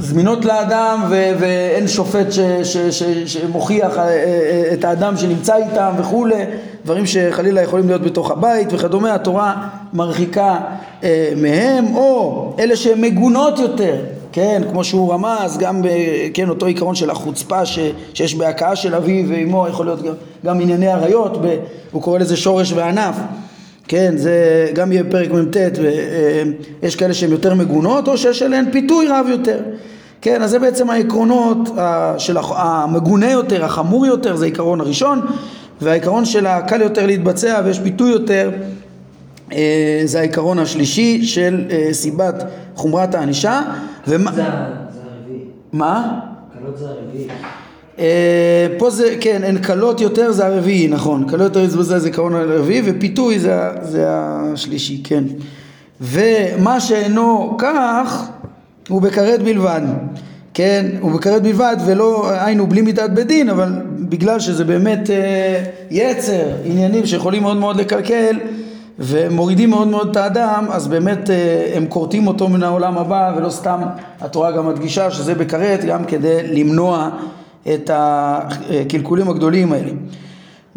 [0.00, 5.92] זמינות לאדם ו- ואין שופט ש- ש- ש- שמוכיח אה, אה, את האדם שנמצא איתם
[5.98, 6.44] וכולי,
[6.84, 10.58] דברים שחלילה יכולים להיות בתוך הבית וכדומה, התורה מרחיקה
[11.04, 13.96] אה, מהם, או אלה שהן מגונות יותר,
[14.32, 15.88] כן, כמו שהוא רמז, גם, ב,
[16.34, 17.78] כן, אותו עיקרון של החוצפה ש,
[18.14, 20.14] שיש בהכאה של אביו ואמו, יכול להיות גם,
[20.46, 21.56] גם ענייני עריות, ב,
[21.92, 23.14] הוא קורא לזה שורש וענף.
[23.90, 25.56] כן, זה גם יהיה בפרק מ"ט,
[26.82, 29.58] יש כאלה שהן יותר מגונות או שיש עליהן פיתוי רב יותר.
[30.20, 31.58] כן, אז זה בעצם העקרונות
[32.18, 35.20] של המגונה יותר, החמור יותר, זה העיקרון הראשון,
[35.80, 38.50] והעיקרון של הקל יותר להתבצע ויש ביטוי יותר,
[39.52, 43.62] אה, זה העיקרון השלישי של אה, סיבת חומרת הענישה.
[44.08, 44.32] ומה...
[44.32, 45.44] זה הרביעי.
[45.72, 46.20] מה?
[46.58, 47.28] קלות זה הרביעי.
[48.00, 52.82] אה, פה זה, כן, הן קלות יותר זה הרביעי, נכון, קלות יותר זה הזיכרון הרביעי
[52.84, 55.24] ופיתוי זה, זה השלישי, כן.
[56.00, 58.28] ומה שאינו כך
[58.88, 59.80] הוא בכרת בלבד,
[60.54, 65.62] כן, הוא בכרת בלבד ולא היינו בלי מיתת בית דין אבל בגלל שזה באמת אה,
[65.90, 68.38] יצר, עניינים שיכולים מאוד מאוד לקלקל
[68.98, 73.50] ומורידים מאוד מאוד את האדם אז באמת אה, הם כורתים אותו מן העולם הבא ולא
[73.50, 73.80] סתם
[74.20, 77.10] התורה גם מדגישה שזה בכרת גם כדי למנוע
[77.68, 79.90] את הקלקולים הגדולים האלה.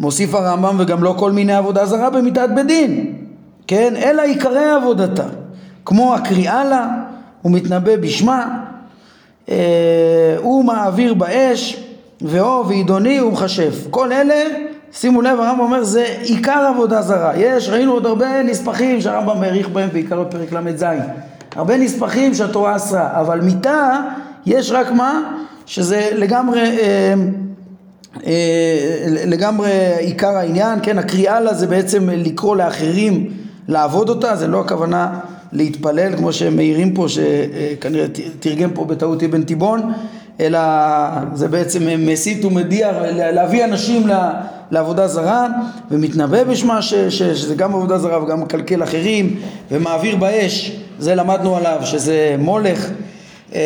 [0.00, 3.14] מוסיף הרמב"ם וגם לא כל מיני עבודה זרה במיתת בית דין,
[3.66, 5.24] כן, אלא עיקרי עבודתה,
[5.84, 6.88] כמו הקריאה לה
[7.42, 8.58] הוא מתנבא בשמה,
[9.48, 11.84] אה, הוא מעביר באש,
[12.20, 13.86] ואו ועידוני הוא מכשף.
[13.90, 14.42] כל אלה,
[14.92, 17.32] שימו לב, הרמב"ם אומר, זה עיקר עבודה זרה.
[17.36, 20.84] יש, ראינו עוד הרבה נספחים שהרמב"ם העריך בהם בעיקר בפרק ל"ז.
[21.56, 24.00] הרבה נספחים שהתורה אסרה, אבל מיתה
[24.46, 25.20] יש רק מה?
[25.66, 26.78] שזה לגמרי
[28.26, 28.34] אה,
[29.26, 33.30] לגמרי עיקר העניין, כן, הקריאה לה זה בעצם לקרוא לאחרים
[33.68, 35.20] לעבוד אותה, זה לא הכוונה
[35.52, 38.06] להתפלל כמו שהם מעירים פה, שכנראה
[38.40, 39.92] תרגם פה בטעות אבן תיבון,
[40.40, 40.58] אלא
[41.34, 44.06] זה בעצם מסית ומדיח להביא אנשים
[44.70, 45.46] לעבודה זרה
[45.90, 49.36] ומתנבא בשמה ש, ש, שזה גם עבודה זרה וגם מקלקל אחרים
[49.70, 52.90] ומעביר באש, זה למדנו עליו שזה מולך,
[53.54, 53.60] אה,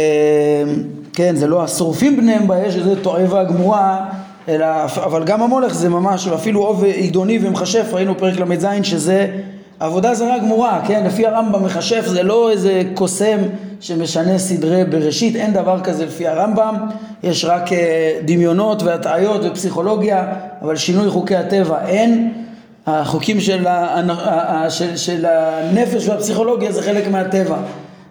[1.19, 4.07] כן זה לא השורפים בניהם באש, שזה תועבה גמורה
[4.49, 9.27] אלא, אבל גם המולך זה ממש, אפילו עוב עידוני ומכשף, ראינו פרק ל"ז שזה
[9.81, 11.05] עבודה זרה גמורה, כן?
[11.07, 13.39] לפי הרמב"ם מכשף זה לא איזה קוסם
[13.81, 16.75] שמשנה סדרי בראשית, אין דבר כזה לפי הרמב"ם,
[17.23, 22.33] יש רק אה, דמיונות והטעיות ופסיכולוגיה, אבל שינוי חוקי הטבע אין.
[22.87, 23.41] החוקים
[24.97, 27.57] של הנפש והפסיכולוגיה זה חלק מהטבע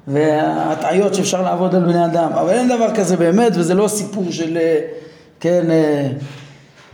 [0.08, 4.58] וההטעיות שאפשר לעבוד על בני אדם, אבל אין דבר כזה באמת וזה לא סיפור של,
[4.58, 4.80] אה,
[5.40, 6.08] כן, אה,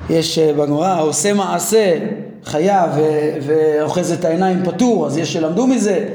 [0.10, 1.98] יש בגמרא, העושה מעשה
[2.46, 2.90] חייב
[3.42, 6.06] ואוחז את העיניים פטור, אז יש שלמדו מזה,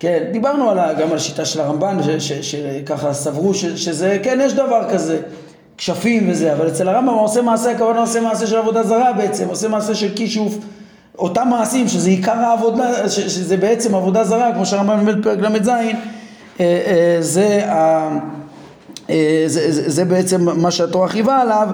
[0.00, 4.90] כן, דיברנו על, גם על שיטה של הרמב"ן, שככה סברו ש, שזה, כן, יש דבר
[4.90, 5.18] כזה,
[5.78, 9.68] כשפים וזה, אבל אצל הרמב"ם עושה מעשה, הכוונה עושה מעשה של עבודה זרה בעצם, עושה
[9.68, 10.58] מעשה של כישוף,
[11.18, 15.68] אותם מעשים שזה עיקר העבודה, ש, שזה בעצם עבודה זרה, כמו שהרמב"ם מלמד פרק ל"ז,
[15.68, 15.92] אה, אה,
[17.20, 17.60] זה,
[19.10, 21.68] אה, זה, זה, זה בעצם מה שהתורה חייבה עליו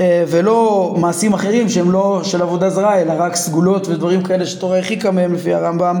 [0.00, 4.76] אה, ולא מעשים אחרים שהם לא של עבודה זרה אלא רק סגולות ודברים כאלה שתורה
[4.76, 6.00] הרחיקה מהם לפי הרמב"ם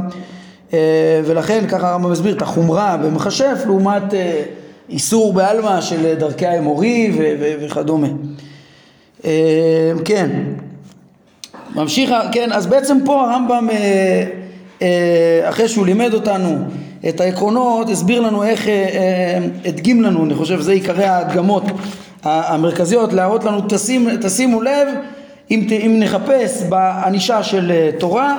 [0.72, 4.42] אה, ולכן ככה הרמב"ם מסביר את החומרה במכשף לעומת אה,
[4.88, 7.12] איסור בעלמא של דרכי האמורי
[7.60, 8.08] וכדומה.
[10.04, 10.30] כן,
[11.74, 13.68] ממשיך, כן, אז בעצם פה הרמב"ם
[15.48, 16.58] אחרי שהוא לימד אותנו
[17.08, 18.66] את העקרונות הסביר לנו איך,
[19.64, 21.62] הדגים לנו, אני חושב זה עיקרי ההדגמות
[22.22, 24.88] המרכזיות להראות לנו תשים, תשימו לב
[25.50, 28.38] אם, אם נחפש בענישה של אה, תורה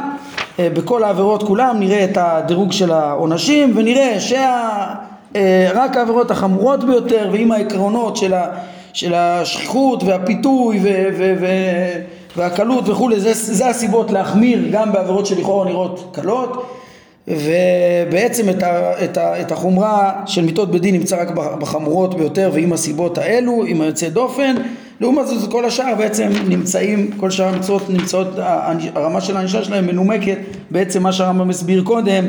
[0.60, 4.46] אה, בכל העבירות כולם נראה את הדירוג של העונשים ונראה שרק
[5.36, 8.48] אה, העבירות החמורות ביותר ועם העקרונות של, ה,
[8.94, 11.48] של השכיחות והפיתוי ו, ו, ו,
[12.38, 16.66] והקלות וכולי זה, זה הסיבות להחמיר גם בעבירות שלכאורה נראות קלות
[17.28, 22.74] ובעצם את, ה, את, ה, את החומרה של מיתות בדין נמצא רק בחמורות ביותר ועם
[22.74, 24.56] הסיבות האלו, עם היוצא דופן,
[25.02, 28.28] לעומת זאת כל השאר בעצם נמצאים, כל שאר המצוות נמצאות,
[28.96, 30.38] הרמה של הענישה שלהם מנומקת
[30.72, 32.26] בעצם מה שהרמב"ם הסביר קודם,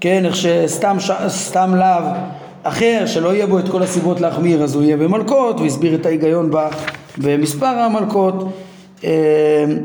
[0.00, 0.96] כן, איך שסתם
[1.28, 2.12] סתם לאו
[2.62, 6.50] אחר שלא יהיה בו את כל הסיבות להחמיר אז הוא יהיה במלכות והסביר את ההיגיון
[7.18, 8.48] במספר המלכות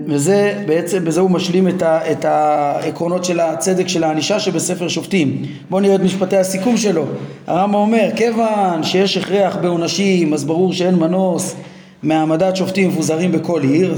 [0.08, 5.42] וזה בעצם, בזה הוא משלים את, ה, את העקרונות של הצדק של הענישה שבספר שופטים.
[5.70, 7.06] בואו נראה את משפטי הסיכום שלו.
[7.48, 11.56] הרמב"ם אומר, כיוון שיש הכרח בעונשים, אז ברור שאין מנוס
[12.04, 13.96] מהעמדת שופטים מפוזרים בכל עיר,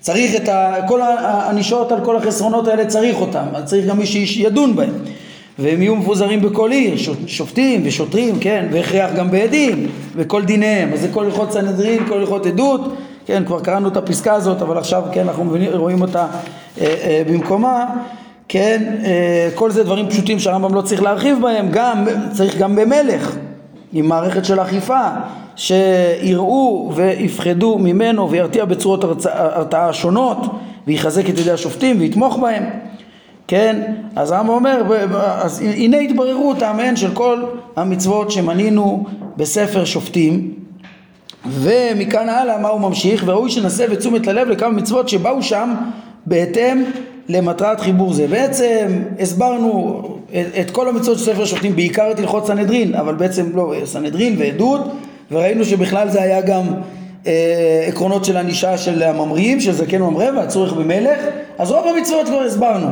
[0.00, 4.06] צריך את ה, כל הענישות על כל החסרונות האלה צריך אותם, אז צריך גם מי
[4.06, 4.92] שידון בהם.
[5.58, 6.94] והם יהיו מפוזרים בכל עיר,
[7.26, 12.46] שופטים ושוטרים, כן, והכרח גם בעדים, וכל דיניהם, אז זה כל הלכות סנהדרין, כל הלכות
[12.46, 12.80] עדות
[13.26, 16.26] כן, כבר קראנו את הפסקה הזאת, אבל עכשיו כן, אנחנו מבינים, רואים אותה
[16.80, 17.86] אה, אה, במקומה,
[18.48, 23.36] כן, אה, כל זה דברים פשוטים שהרמב"ם לא צריך להרחיב בהם, גם, צריך גם במלך,
[23.92, 25.00] עם מערכת של אכיפה,
[25.56, 30.38] שיראו ויפחדו ממנו וירתיע בצורות הרתעה שונות,
[30.86, 32.64] ויחזק את ידי השופטים ויתמוך בהם.
[33.48, 34.82] כן, אז הרמב"ם אומר,
[35.16, 37.42] אז הנה התבררו טעמיהן של כל
[37.76, 39.04] המצוות שמנינו
[39.36, 40.65] בספר שופטים
[41.50, 45.74] ומכאן הלאה מה הוא ממשיך וראוי שנסב את תשומת ללב לכמה מצוות שבאו שם
[46.26, 46.84] בהתאם
[47.28, 48.26] למטרת חיבור זה.
[48.26, 53.46] בעצם הסברנו את, את כל המצוות של ספר שופטים בעיקר את הלכות סנהדרין אבל בעצם
[53.54, 54.80] לא סנהדרין ועדות
[55.30, 56.64] וראינו שבכלל זה היה גם
[57.26, 61.18] אה, עקרונות של ענישה של הממריאים של זקן ממרא והצורך במלך
[61.58, 62.88] אז רוב המצוות כבר הסברנו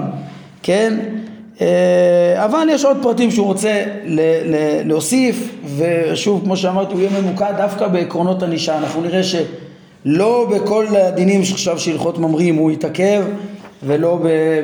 [0.62, 0.95] כן
[2.37, 3.85] אבל יש עוד פרטים שהוא רוצה
[4.85, 8.79] להוסיף ושוב כמו שאמרתי הוא יהיה ממוקד דווקא בעקרונות ענישה.
[8.79, 13.25] אנחנו נראה שלא בכל הדינים שעכשיו שהלכות ממרים הוא יתעכב
[13.83, 14.19] ולא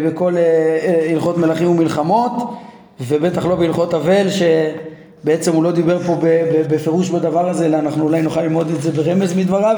[0.04, 2.32] בכל אה, אה, הלכות מלכים ומלחמות
[3.00, 6.16] ובטח לא בהלכות אבל שבעצם הוא לא דיבר פה
[6.68, 9.76] בפירוש בדבר הזה אלא אנחנו אולי נוכל ללמוד את זה ברמז מדבריו.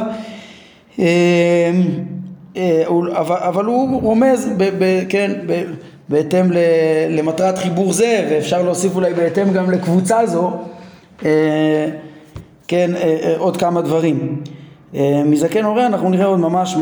[3.28, 4.50] אבל הוא רומז,
[5.08, 5.32] כן,
[6.12, 6.50] בהתאם
[7.10, 10.50] למטרת חיבור זה, ואפשר להוסיף אולי בהתאם גם לקבוצה זו,
[11.24, 11.88] אה,
[12.68, 14.42] כן, אה, אה, עוד כמה דברים.
[15.24, 16.76] מזקן הורה אנחנו נראה עוד ממש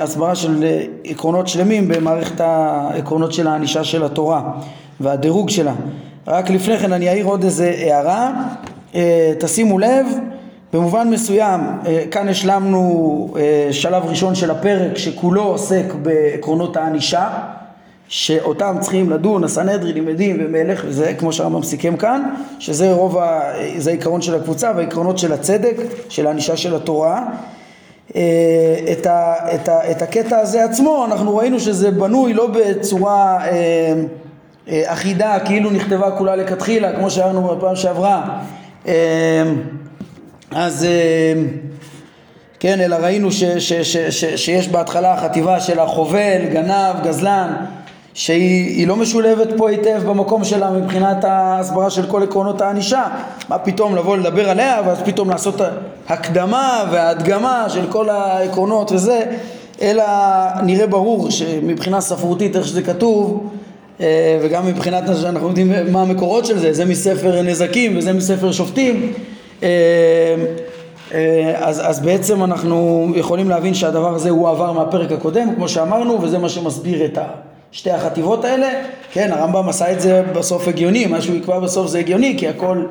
[0.00, 0.64] הסברה של
[1.04, 4.42] עקרונות שלמים במערכת העקרונות של הענישה של התורה
[5.00, 5.72] והדירוג שלה.
[6.26, 8.32] רק לפני כן אני אעיר עוד איזה הערה,
[9.38, 10.06] תשימו לב
[10.72, 11.60] במובן מסוים
[12.10, 13.34] כאן השלמנו
[13.70, 17.28] שלב ראשון של הפרק שכולו עוסק בעקרונות הענישה
[18.10, 22.22] שאותם צריכים לדון הסנהדרין, עדים ומלך וזה כמו שהרמב"ם סיכם כאן
[22.58, 23.40] שזה רוב, ה...
[23.76, 25.76] זה העיקרון של הקבוצה והעקרונות של הצדק
[26.08, 27.26] של הענישה של התורה.
[28.16, 28.22] אה,
[28.92, 33.94] את, ה, את, ה, את הקטע הזה עצמו אנחנו ראינו שזה בנוי לא בצורה אה,
[34.68, 38.40] אה, אחידה כאילו נכתבה כולה לכתחילה כמו שהראינו בפעם שעברה.
[40.50, 40.86] אז
[42.60, 47.54] כן אלא ראינו ש, ש, ש, ש, שיש בהתחלה חטיבה של החובל, גנב, גזלן
[48.14, 53.04] שהיא לא משולבת פה היטב במקום שלה מבחינת ההסברה של כל עקרונות הענישה.
[53.48, 55.54] מה פתאום לבוא לדבר עליה ואז פתאום לעשות
[56.08, 59.24] הקדמה והדגמה של כל העקרונות וזה
[59.82, 60.04] אלא
[60.62, 63.50] נראה ברור שמבחינה ספרותית איך שזה כתוב
[64.00, 69.12] אה, וגם מבחינת שאנחנו יודעים מה המקורות של זה זה מספר נזקים וזה מספר שופטים
[69.62, 69.68] אה,
[71.14, 76.22] אה, אז, אז בעצם אנחנו יכולים להבין שהדבר הזה הוא עבר מהפרק הקודם כמו שאמרנו
[76.22, 77.24] וזה מה שמסביר את ה...
[77.72, 78.68] שתי החטיבות האלה,
[79.12, 82.86] כן, הרמב"ם עשה את זה בסוף הגיוני, מה שהוא יקבע בסוף זה הגיוני, כי הכל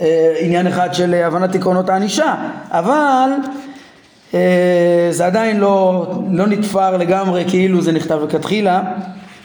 [0.00, 2.34] אה, עניין אחד של הבנת עקרונות הענישה,
[2.70, 3.30] אבל
[4.34, 8.82] אה, זה עדיין לא, לא נתפר לגמרי כאילו זה נכתב לכתחילה,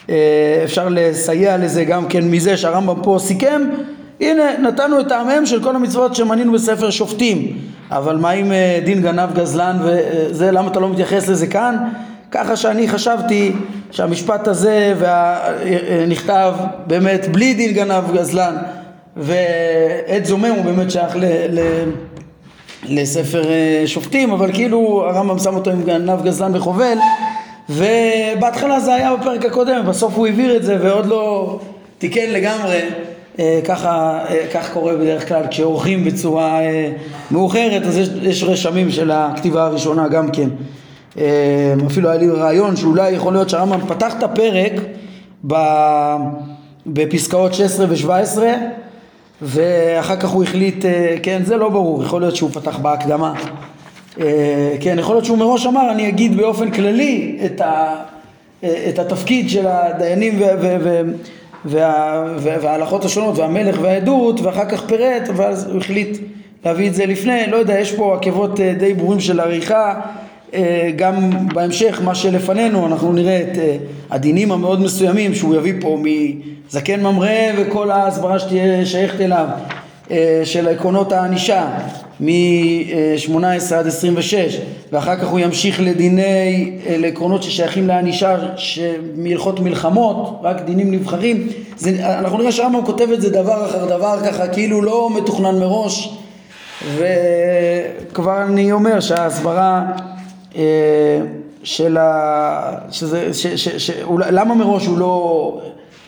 [0.10, 3.62] אה, אפשר לסייע לזה גם כן מזה שהרמב"ם פה סיכם,
[4.22, 7.58] הנה נתנו את טעמיהם של כל המצוות שמנינו בספר שופטים,
[7.92, 11.78] אבל מה עם אה, דין גנב גזלן וזה, למה אתה לא מתייחס לזה כאן?
[12.34, 13.52] ככה שאני חשבתי
[13.92, 15.40] שהמשפט הזה וה...
[16.08, 16.54] נכתב
[16.88, 18.56] באמת בלי דין גנב גזלן
[19.18, 21.26] ועד זומם הוא באמת שייך ל...
[21.50, 21.60] ל...
[22.90, 26.98] לספר אה, שופטים אבל כאילו הרמב"ם שם אותו עם גנב גזלן וחובל
[27.70, 31.60] ובהתחלה זה היה בפרק הקודם בסוף הוא העביר את זה ועוד לא
[31.98, 32.82] תיקן לגמרי
[33.40, 36.60] אה, ככה אה, כך קורה בדרך כלל כשעורכים בצורה
[37.32, 40.50] מאוחרת אז יש, יש רשמים של הכתיבה הראשונה גם כן
[41.88, 44.74] אפילו היה לי רעיון שאולי יכול להיות שהרמב"ם פתח את הפרק
[46.86, 48.40] בפסקאות 16 ו-17
[49.42, 53.34] ואחר כך הוא החליט, אה, כן זה לא ברור, יכול להיות שהוא פתח בהקדמה.
[54.20, 57.96] אה, כן, יכול להיות שהוא מראש אמר אני אגיד באופן כללי את, ה,
[58.64, 60.42] אה, את התפקיד של הדיינים
[62.36, 66.18] וההלכות השונות והמלך והעדות ואחר כך פירט ואז הוא החליט
[66.66, 69.94] להביא את זה לפני, לא יודע, יש פה עקבות די ברורים של עריכה.
[69.94, 70.23] אה,
[70.96, 73.78] גם בהמשך מה שלפנינו אנחנו נראה את אה,
[74.12, 79.48] הדינים המאוד מסוימים שהוא יביא פה מזקן ממרא וכל ההסברה שתהיה שייכת אליו
[80.12, 81.68] אה, של עקרונות הענישה
[82.20, 84.60] מ-18 עד 26
[84.92, 88.36] ואחר כך הוא ימשיך לדיני, לעקרונות ששייכים לענישה
[89.16, 91.48] מהלכות מלחמות, רק דינים נבחרים.
[91.78, 96.18] זה, אנחנו נראה שהרמב"ם כותב את זה דבר אחר דבר ככה כאילו לא מתוכנן מראש
[96.96, 100.13] וכבר אני אומר שההסברה אה,
[101.64, 102.78] של ה...
[102.92, 103.34] שזה...
[103.34, 103.48] ש...
[103.48, 103.68] ש...
[103.68, 103.92] ש...
[104.04, 104.26] אולי...
[104.32, 105.58] למה מראש הוא לא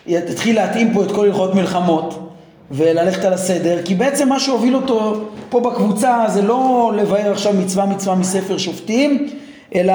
[0.08, 2.32] יתחיל להתאים פה את כל הלכות מלחמות
[2.72, 3.78] וללכת על הסדר?
[3.86, 9.30] כי בעצם מה שהוביל אותו פה בקבוצה זה לא לבאר עכשיו מצווה מצווה מספר שופטים
[9.76, 9.94] אלא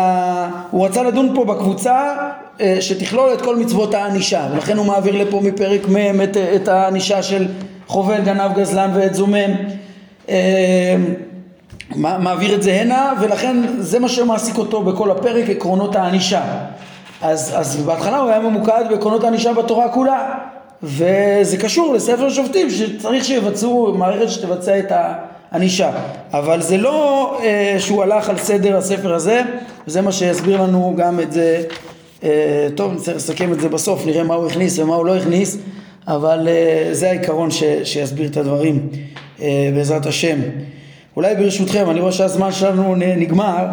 [0.70, 2.16] הוא רצה לדון פה בקבוצה
[2.60, 7.22] אה, שתכלול את כל מצוות הענישה ולכן הוא מעביר לפה מפרק מ' את, את הענישה
[7.22, 7.46] של
[7.86, 9.50] חובל, גנב, גזלן ועת זומם
[10.28, 10.96] אה,
[11.96, 16.42] מעביר את זה הנה ולכן זה מה שמעסיק אותו בכל הפרק עקרונות הענישה.
[17.22, 20.34] אז, אז בהתחלה הוא היה ממוקד בעקרונות הענישה בתורה כולה
[20.82, 24.92] וזה קשור לספר שופטים שצריך שיבצעו מערכת שתבצע את
[25.52, 25.90] הענישה.
[26.32, 29.42] אבל זה לא אה, שהוא הלך על סדר הספר הזה
[29.86, 31.62] וזה מה שיסביר לנו גם את זה.
[32.24, 35.58] אה, טוב נצטרך לסכם את זה בסוף נראה מה הוא הכניס ומה הוא לא הכניס
[36.08, 38.88] אבל אה, זה העיקרון ש, שיסביר את הדברים
[39.42, 40.38] אה, בעזרת השם
[41.16, 43.66] אולי ברשותכם, אני רואה שהזמן שלנו נגמר,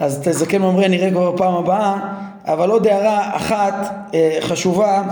[0.00, 1.96] אז את הזקן ממרא נראה כבר בפעם הבאה,
[2.44, 3.74] אבל עוד הערה אחת
[4.14, 5.02] אה, חשובה,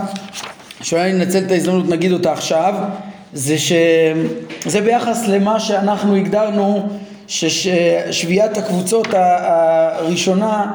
[0.81, 2.73] שאולי ננצל את ההזדמנות נגיד אותה עכשיו,
[3.33, 6.89] זה שזה ביחס למה שאנחנו הגדרנו
[7.27, 10.71] ששביעת הקבוצות הראשונה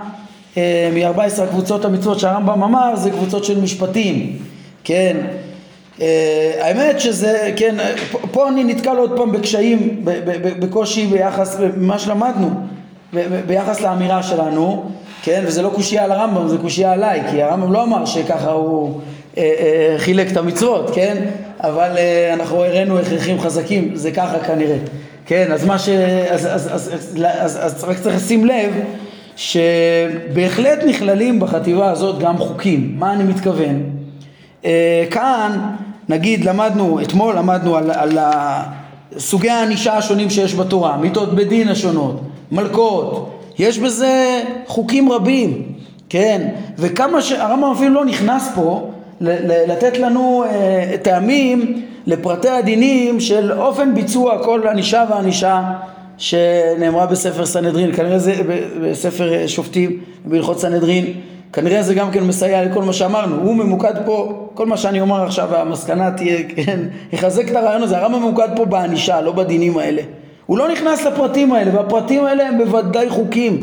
[0.56, 4.38] אה, מ-14 הקבוצות המצוות שהרמב"ם אמר זה קבוצות של משפטים,
[4.84, 5.16] כן,
[6.60, 7.74] האמת שזה, כן,
[8.12, 10.04] פה, פה אני נתקל עוד פעם בקשיים,
[10.58, 12.50] בקושי ביחס למה שלמדנו,
[13.46, 14.90] ביחס לאמירה שלנו,
[15.22, 19.00] כן, וזה לא קושייה על הרמב"ם, זה קושייה עליי, כי הרמב"ם לא אמר שככה הוא
[19.34, 19.38] uh,
[19.96, 21.24] חילק את המצוות, כן,
[21.60, 21.90] אבל
[22.32, 24.76] אנחנו הראינו הכרחים חזקים, זה ככה כנראה,
[25.26, 25.88] כן, אז מה ש...
[25.88, 28.72] אז, רק צריך לשים לב
[29.36, 33.82] שבהחלט נכללים בחטיבה הזאת גם חוקים, מה אני מתכוון?
[35.10, 35.58] כאן
[36.08, 38.18] נגיד למדנו, אתמול למדנו על, על,
[39.18, 42.20] סוגי הענישה השונים שיש בתורה, מיתות בדין השונות,
[42.52, 45.62] מלכות, יש בזה חוקים רבים,
[46.08, 46.48] כן,
[46.78, 48.90] וכמה שהרמב"ם אפילו לא נכנס פה
[49.20, 55.62] לתת לנו אה, טעמים לפרטי הדינים של אופן ביצוע כל ענישה וענישה
[56.18, 58.34] שנאמרה בספר סנהדרין, כנראה זה
[58.82, 61.06] בספר שופטים, בהלכות סנהדרין,
[61.52, 65.22] כנראה זה גם כן מסייע לכל מה שאמרנו, הוא ממוקד פה, כל מה שאני אומר
[65.22, 66.80] עכשיו, המסקנה תהיה, כן,
[67.12, 70.02] יחזק את הרעיון הזה, הרמב"ם ממוקד פה בענישה, לא בדינים האלה.
[70.46, 73.60] הוא לא נכנס לפרטים האלה, והפרטים האלה הם בוודאי חוקים,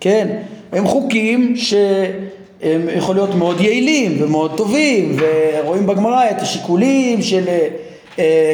[0.00, 0.28] כן,
[0.72, 7.44] הם חוקים שהם יכול להיות מאוד יעילים ומאוד טובים, ורואים בגמרא את השיקולים של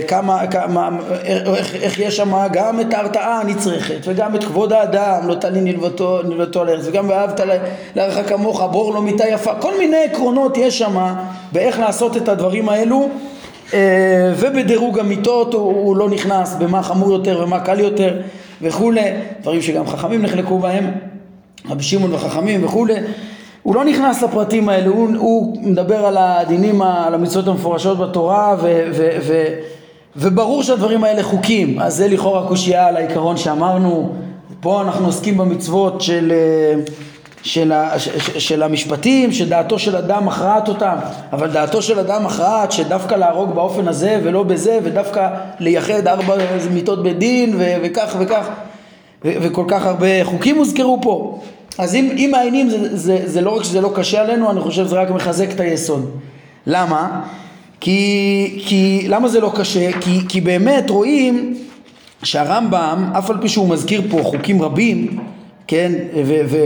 [0.09, 0.89] כמה, כמה,
[1.25, 6.23] איך, איך יש שם גם את ההרתעה הנצרכת וגם את כבוד האדם, לא תלין נלוותו,
[6.23, 7.41] נלוותו על ארץ וגם ואהבת
[7.97, 11.15] לערך כמוך, בור לו מיטה יפה, כל מיני עקרונות יש שם
[11.53, 13.09] באיך לעשות את הדברים האלו
[13.75, 18.17] אה, ובדירוג המיטות הוא, הוא לא נכנס במה חמור יותר ומה קל יותר
[18.63, 19.11] וכולי,
[19.43, 20.91] דברים שגם חכמים נחלקו בהם,
[21.69, 22.95] רבי שמעון וחכמים וכולי
[23.67, 28.87] הוא לא נכנס לפרטים האלה, הוא, הוא מדבר על הדינים, על המצוות המפורשות בתורה ו,
[28.93, 29.45] ו, ו,
[30.17, 34.13] וברור שהדברים האלה חוקים, אז זה לכאורה קושייה על העיקרון שאמרנו,
[34.61, 36.33] פה אנחנו עוסקים במצוות של,
[37.43, 40.97] של, של, של המשפטים, שדעתו של אדם מכרעת אותם,
[41.33, 45.29] אבל דעתו של אדם מכרעת שדווקא להרוג באופן הזה ולא בזה, ודווקא
[45.61, 46.35] לייחד ארבע
[46.71, 48.66] מיטות בדין ו, וכך וכך, ו,
[49.25, 51.41] וכל כך הרבה חוקים הוזכרו פה.
[51.79, 54.85] אז אם, אם מעיינים זה, זה, זה לא רק שזה לא קשה עלינו, אני חושב
[54.85, 56.11] שזה רק מחזק את היסוד.
[56.67, 57.23] למה?
[57.81, 60.01] כי, כי למה זה לא קשה?
[60.01, 61.57] כי, כי באמת רואים
[62.23, 65.19] שהרמב"ם, אף על פי שהוא מזכיר פה חוקים רבים,
[65.67, 65.93] כן,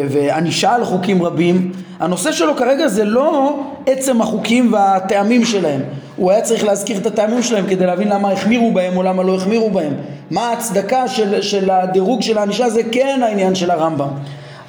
[0.08, 5.80] וענישה על חוקים רבים, הנושא שלו כרגע זה לא עצם החוקים והטעמים שלהם,
[6.16, 9.34] הוא היה צריך להזכיר את הטעמים שלהם כדי להבין למה החמירו בהם או למה לא
[9.34, 9.92] החמירו בהם,
[10.30, 14.08] מה ההצדקה של, של הדירוג של הענישה זה כן העניין של הרמב"ם,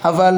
[0.06, 0.36] אבל,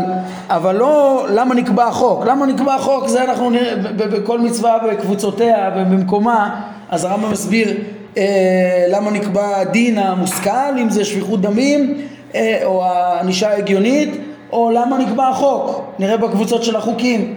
[0.49, 3.07] אבל לא למה נקבע החוק, למה נקבע החוק?
[3.07, 7.73] זה אנחנו נראה בכל מצווה בקבוצותיה ובמקומה אז הרמב"ם מסביר
[8.17, 12.07] אה, למה נקבע הדין המושכל אם זה שפיכות דמים
[12.63, 14.09] או הענישה ההגיונית
[14.51, 17.35] או למה נקבע החוק, נראה בקבוצות של החוקים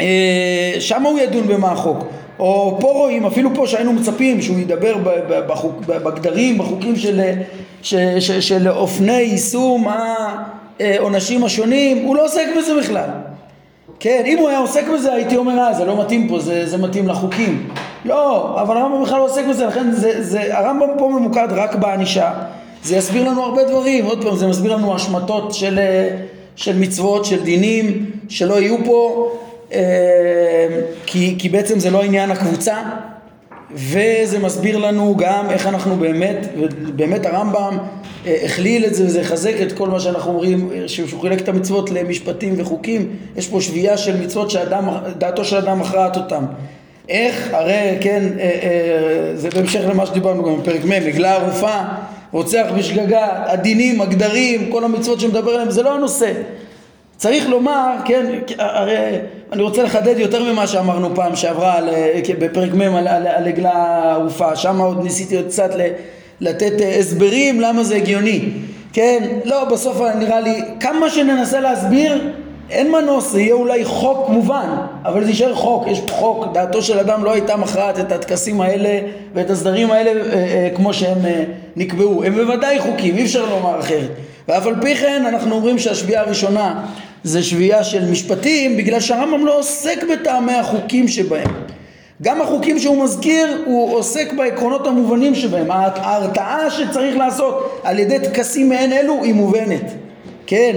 [0.00, 2.04] אה, שם הוא ידון במה החוק
[2.38, 4.96] או פה רואים, אפילו פה שהיינו מצפים שהוא ידבר
[5.46, 7.20] בחוק, בגדרים, בחוקים של,
[7.82, 9.86] של, של, של אופני יישום
[10.80, 13.08] העונשים השונים, הוא לא עוסק בזה בכלל.
[14.00, 16.78] כן, אם הוא היה עוסק בזה הייתי אומר, אה, זה לא מתאים פה, זה, זה
[16.78, 17.68] מתאים לחוקים.
[18.04, 22.32] לא, אבל הרמב"ם בכלל לא עוסק בזה, לכן זה, זה, הרמב"ם פה ממוקד רק בענישה.
[22.88, 25.78] זה יסביר לנו הרבה דברים, עוד פעם, זה מסביר לנו השמטות של,
[26.56, 29.30] של מצוות, של דינים, שלא יהיו פה,
[29.72, 32.76] אה, כי, כי בעצם זה לא עניין הקבוצה,
[33.74, 36.46] וזה מסביר לנו גם איך אנחנו באמת,
[36.96, 37.78] באמת הרמב"ם
[38.26, 41.90] אה, הכליל את זה וזה יחזק את כל מה שאנחנו אומרים, שהוא חילק את המצוות
[41.90, 46.44] למשפטים וחוקים, יש פה שביעה של מצוות שדעתו של אדם מכרעת אותם.
[47.08, 47.48] איך?
[47.52, 51.80] הרי כן, אה, אה, זה בהמשך למה שדיברנו גם בפרק מ', עגלה ערופה,
[52.32, 56.32] רוצח בשגגה, הדינים, הגדרים, כל המצוות שמדבר עליהם, זה לא הנושא.
[57.16, 58.26] צריך לומר, כן,
[58.58, 59.18] הרי
[59.52, 61.88] אני רוצה לחדד יותר ממה שאמרנו פעם שעברה על,
[62.38, 65.70] בפרק מ' על, על, על עגלה ערופה, שם עוד ניסיתי עוד קצת
[66.40, 68.40] לתת אה, הסברים למה זה הגיוני,
[68.92, 69.22] כן?
[69.44, 72.32] לא, בסוף נראה לי, כמה שננסה להסביר,
[72.70, 76.98] אין מנוס, זה יהיה אולי חוק מובן, אבל זה יישאר חוק, יש חוק, דעתו של
[76.98, 78.98] אדם לא הייתה מכרעת את הטקסים האלה
[79.34, 81.44] ואת הסדרים האלה אה, אה, כמו שהם אה,
[81.76, 84.10] נקבעו, הם בוודאי חוקים, אי אפשר לומר אחרת,
[84.48, 86.84] ואף על פי כן אנחנו אומרים שהשביעה הראשונה
[87.24, 91.50] זה שביעה של משפטים בגלל שהרמב"ם לא עוסק בטעמי החוקים שבהם.
[92.22, 95.70] גם החוקים שהוא מזכיר הוא עוסק בעקרונות המובנים שבהם.
[95.70, 99.84] ההרתעה שצריך לעשות על ידי טקסים מעין אלו היא מובנת.
[100.46, 100.76] כן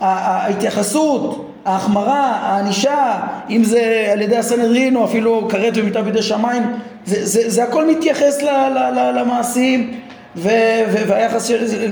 [0.00, 3.20] ההתייחסות ההחמרה, הענישה,
[3.50, 6.62] אם זה על ידי הסנהדרין או אפילו כרת ומיטה בידי שמיים,
[7.06, 10.00] זה, זה, זה הכל מתייחס ל, ל, ל, למעשים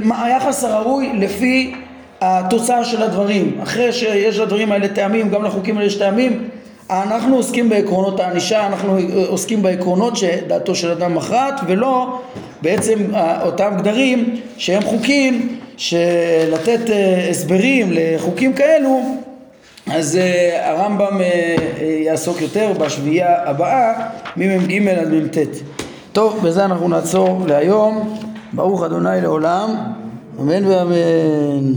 [0.04, 1.74] והיחס הראוי לפי
[2.20, 3.58] התוצאה של הדברים.
[3.62, 6.48] אחרי שיש לדברים האלה טעמים, גם לחוקים האלה יש טעמים,
[6.90, 8.98] אנחנו עוסקים בעקרונות הענישה, אנחנו
[9.28, 12.20] עוסקים בעקרונות שדעתו של אדם מכרעת ולא
[12.62, 12.98] בעצם
[13.42, 19.00] אותם גדרים שהם חוקים שלתת אה, הסברים לחוקים כאלו
[19.92, 21.56] אז אה, הרמב"ם אה,
[22.06, 25.38] יעסוק יותר בשביעייה הבאה ממ"ג עד מ"ט.
[26.12, 28.18] טוב, בזה אנחנו נעצור להיום.
[28.52, 29.70] ברוך אדוני לעולם,
[30.40, 31.72] אמן ואמן.